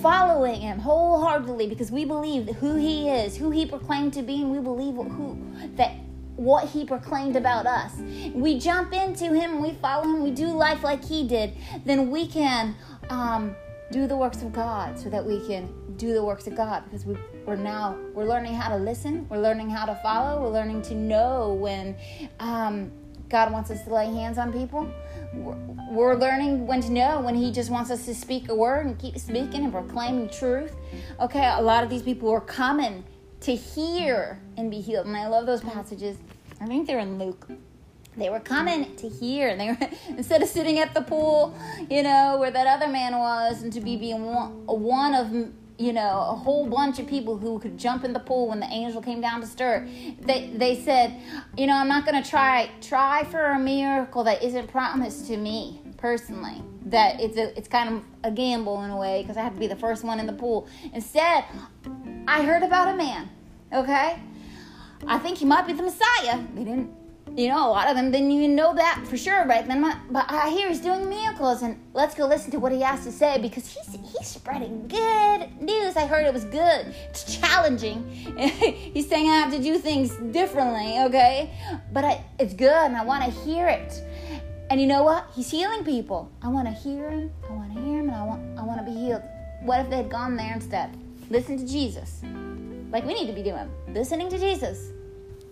following 0.00 0.60
him 0.60 0.78
wholeheartedly 0.78 1.66
because 1.66 1.90
we 1.90 2.04
believe 2.04 2.46
who 2.56 2.76
he 2.76 3.08
is, 3.08 3.36
who 3.36 3.50
he 3.50 3.66
proclaimed 3.66 4.12
to 4.12 4.22
be, 4.22 4.42
and 4.42 4.52
we 4.52 4.60
believe 4.60 4.94
who 4.94 5.36
that 5.74 5.94
what 6.36 6.68
he 6.68 6.84
proclaimed 6.84 7.36
about 7.36 7.66
us. 7.66 7.92
We 8.34 8.58
jump 8.58 8.92
into 8.92 9.32
him, 9.32 9.60
we 9.60 9.72
follow 9.74 10.04
him, 10.04 10.22
we 10.22 10.30
do 10.30 10.46
life 10.46 10.82
like 10.82 11.04
he 11.04 11.26
did, 11.26 11.56
then 11.84 12.10
we 12.10 12.26
can 12.26 12.74
um, 13.10 13.54
do 13.90 14.06
the 14.06 14.16
works 14.16 14.42
of 14.42 14.52
God 14.52 14.98
so 14.98 15.10
that 15.10 15.24
we 15.24 15.46
can 15.46 15.72
do 15.96 16.14
the 16.14 16.24
works 16.24 16.46
of 16.46 16.56
God 16.56 16.84
because 16.84 17.04
we, 17.04 17.16
we're 17.46 17.56
now 17.56 17.96
we're 18.14 18.24
learning 18.24 18.54
how 18.54 18.68
to 18.70 18.76
listen, 18.76 19.26
we're 19.28 19.40
learning 19.40 19.68
how 19.68 19.84
to 19.84 19.94
follow, 19.96 20.40
we're 20.40 20.48
learning 20.48 20.82
to 20.82 20.94
know 20.94 21.52
when 21.52 21.96
um, 22.40 22.90
God 23.28 23.52
wants 23.52 23.70
us 23.70 23.82
to 23.84 23.94
lay 23.94 24.06
hands 24.06 24.38
on 24.38 24.52
people. 24.52 24.88
We're, 25.34 25.56
we're 25.90 26.14
learning 26.16 26.66
when 26.66 26.80
to 26.82 26.92
know 26.92 27.20
when 27.20 27.34
He 27.34 27.50
just 27.50 27.70
wants 27.70 27.90
us 27.90 28.04
to 28.06 28.14
speak 28.14 28.48
a 28.48 28.54
word 28.54 28.86
and 28.86 28.98
keep 28.98 29.18
speaking 29.18 29.64
and 29.64 29.72
proclaiming 29.72 30.28
truth. 30.28 30.74
Okay, 31.20 31.52
a 31.56 31.62
lot 31.62 31.84
of 31.84 31.90
these 31.90 32.02
people 32.02 32.30
are 32.30 32.40
coming 32.40 33.04
to 33.42 33.54
hear 33.54 34.40
and 34.56 34.70
be 34.70 34.80
healed, 34.80 35.06
and 35.06 35.16
I 35.16 35.28
love 35.28 35.46
those 35.46 35.60
passages. 35.60 36.16
I 36.60 36.66
think 36.66 36.86
they're 36.86 37.00
in 37.00 37.18
Luke. 37.18 37.48
They 38.16 38.28
were 38.28 38.40
coming 38.40 38.94
to 38.96 39.08
hear. 39.08 39.48
And 39.48 39.60
they 39.60 39.68
were 39.68 39.78
instead 40.08 40.42
of 40.42 40.48
sitting 40.48 40.78
at 40.78 40.94
the 40.94 41.00
pool 41.00 41.56
you 41.90 42.02
know 42.02 42.36
where 42.38 42.50
that 42.50 42.66
other 42.66 42.88
man 42.88 43.16
was 43.18 43.62
and 43.62 43.72
to 43.72 43.80
be 43.80 43.96
being 43.96 44.24
one, 44.24 44.66
one 44.66 45.14
of 45.14 45.32
you 45.78 45.92
know 45.94 46.26
a 46.28 46.34
whole 46.34 46.66
bunch 46.66 46.98
of 46.98 47.06
people 47.06 47.38
who 47.38 47.58
could 47.58 47.78
jump 47.78 48.04
in 48.04 48.12
the 48.12 48.20
pool 48.20 48.48
when 48.48 48.60
the 48.60 48.66
angel 48.66 49.00
came 49.00 49.22
down 49.22 49.40
to 49.40 49.46
stir 49.46 49.88
they 50.20 50.52
they 50.54 50.78
said 50.82 51.18
you 51.56 51.66
know 51.66 51.74
i'm 51.74 51.88
not 51.88 52.04
going 52.04 52.22
to 52.22 52.28
try 52.28 52.70
try 52.82 53.24
for 53.24 53.42
a 53.52 53.58
miracle 53.58 54.22
that 54.22 54.42
isn't 54.42 54.68
promised 54.68 55.26
to 55.26 55.38
me 55.38 55.82
personally. 56.02 56.60
That 56.86 57.20
it's 57.20 57.38
a 57.38 57.56
it's 57.56 57.68
kind 57.68 57.88
of 57.94 58.04
a 58.24 58.30
gamble 58.30 58.82
in 58.82 58.90
a 58.90 58.96
way 58.98 59.22
because 59.22 59.36
i 59.36 59.42
have 59.42 59.54
to 59.54 59.60
be 59.60 59.68
the 59.68 59.76
first 59.76 60.04
one 60.04 60.18
in 60.18 60.26
the 60.26 60.32
pool. 60.32 60.68
Instead 60.92 61.44
i 62.32 62.42
heard 62.42 62.62
about 62.62 62.88
a 62.94 62.96
man 62.96 63.28
okay 63.72 64.18
i 65.06 65.18
think 65.18 65.38
he 65.38 65.44
might 65.44 65.66
be 65.66 65.72
the 65.72 65.82
messiah 65.82 66.38
they 66.54 66.64
didn't 66.64 66.90
you 67.36 67.48
know, 67.48 67.66
a 67.66 67.70
lot 67.70 67.88
of 67.88 67.96
them 67.96 68.10
didn't 68.10 68.30
even 68.30 68.54
know 68.54 68.74
that 68.74 69.02
for 69.06 69.16
sure 69.16 69.46
right 69.46 69.66
then. 69.66 69.80
But 70.10 70.30
I 70.30 70.50
hear 70.50 70.68
he's 70.68 70.80
doing 70.80 71.08
miracles, 71.08 71.62
and 71.62 71.78
let's 71.94 72.14
go 72.14 72.26
listen 72.26 72.50
to 72.50 72.58
what 72.58 72.72
he 72.72 72.80
has 72.82 73.04
to 73.04 73.12
say 73.12 73.38
because 73.38 73.66
he's 73.66 73.98
he's 74.12 74.28
spreading 74.28 74.86
good 74.88 75.60
news. 75.60 75.96
I 75.96 76.06
heard 76.06 76.26
it 76.26 76.34
was 76.34 76.44
good. 76.44 76.94
It's 77.08 77.38
challenging. 77.38 78.06
he's 78.36 79.08
saying 79.08 79.30
I 79.30 79.36
have 79.36 79.52
to 79.52 79.62
do 79.62 79.78
things 79.78 80.14
differently, 80.32 80.98
okay? 81.04 81.54
But 81.92 82.04
I, 82.04 82.24
it's 82.38 82.54
good, 82.54 82.70
and 82.70 82.96
I 82.96 83.04
want 83.04 83.24
to 83.24 83.30
hear 83.30 83.66
it. 83.66 84.02
And 84.70 84.80
you 84.80 84.86
know 84.86 85.02
what? 85.02 85.26
He's 85.34 85.50
healing 85.50 85.84
people. 85.84 86.30
I 86.42 86.48
want 86.48 86.68
to 86.68 86.74
hear 86.74 87.10
him. 87.10 87.30
I 87.48 87.52
want 87.52 87.74
to 87.74 87.80
hear 87.80 87.98
him, 87.98 88.08
and 88.08 88.16
I 88.16 88.24
want 88.24 88.58
I 88.58 88.62
want 88.62 88.84
to 88.84 88.90
be 88.90 88.96
healed. 88.96 89.22
What 89.62 89.80
if 89.80 89.88
they 89.88 89.96
had 89.96 90.10
gone 90.10 90.36
there 90.36 90.52
instead? 90.52 91.01
Listen 91.32 91.56
to 91.56 91.66
Jesus, 91.66 92.20
like 92.90 93.06
we 93.06 93.14
need 93.14 93.26
to 93.26 93.32
be 93.32 93.42
doing. 93.42 93.66
Listening 93.88 94.28
to 94.28 94.36
Jesus. 94.36 94.92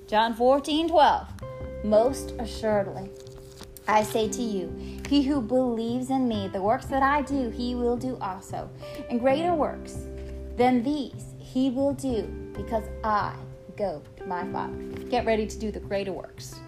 John 0.06 0.34
14, 0.34 0.90
12. 0.90 1.26
Most 1.84 2.34
assuredly, 2.38 3.08
I 3.88 4.02
say 4.02 4.28
to 4.28 4.42
you, 4.42 5.00
he 5.08 5.22
who 5.22 5.40
believes 5.40 6.10
in 6.10 6.28
me, 6.28 6.48
the 6.48 6.60
works 6.60 6.84
that 6.84 7.02
I 7.02 7.22
do, 7.22 7.48
he 7.48 7.74
will 7.74 7.96
do 7.96 8.18
also. 8.20 8.68
And 9.08 9.20
greater 9.20 9.54
works 9.54 10.04
than 10.58 10.82
these 10.82 11.32
he 11.38 11.70
will 11.70 11.94
do, 11.94 12.24
because 12.54 12.84
I 13.02 13.34
go 13.78 14.02
to 14.18 14.26
my 14.26 14.46
Father. 14.52 14.76
Get 15.08 15.24
ready 15.24 15.46
to 15.46 15.58
do 15.58 15.70
the 15.70 15.80
greater 15.80 16.12
works. 16.12 16.60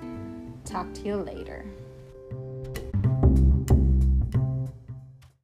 Talk 0.65 0.91
to 0.95 1.03
you 1.03 1.17
later. 1.17 1.67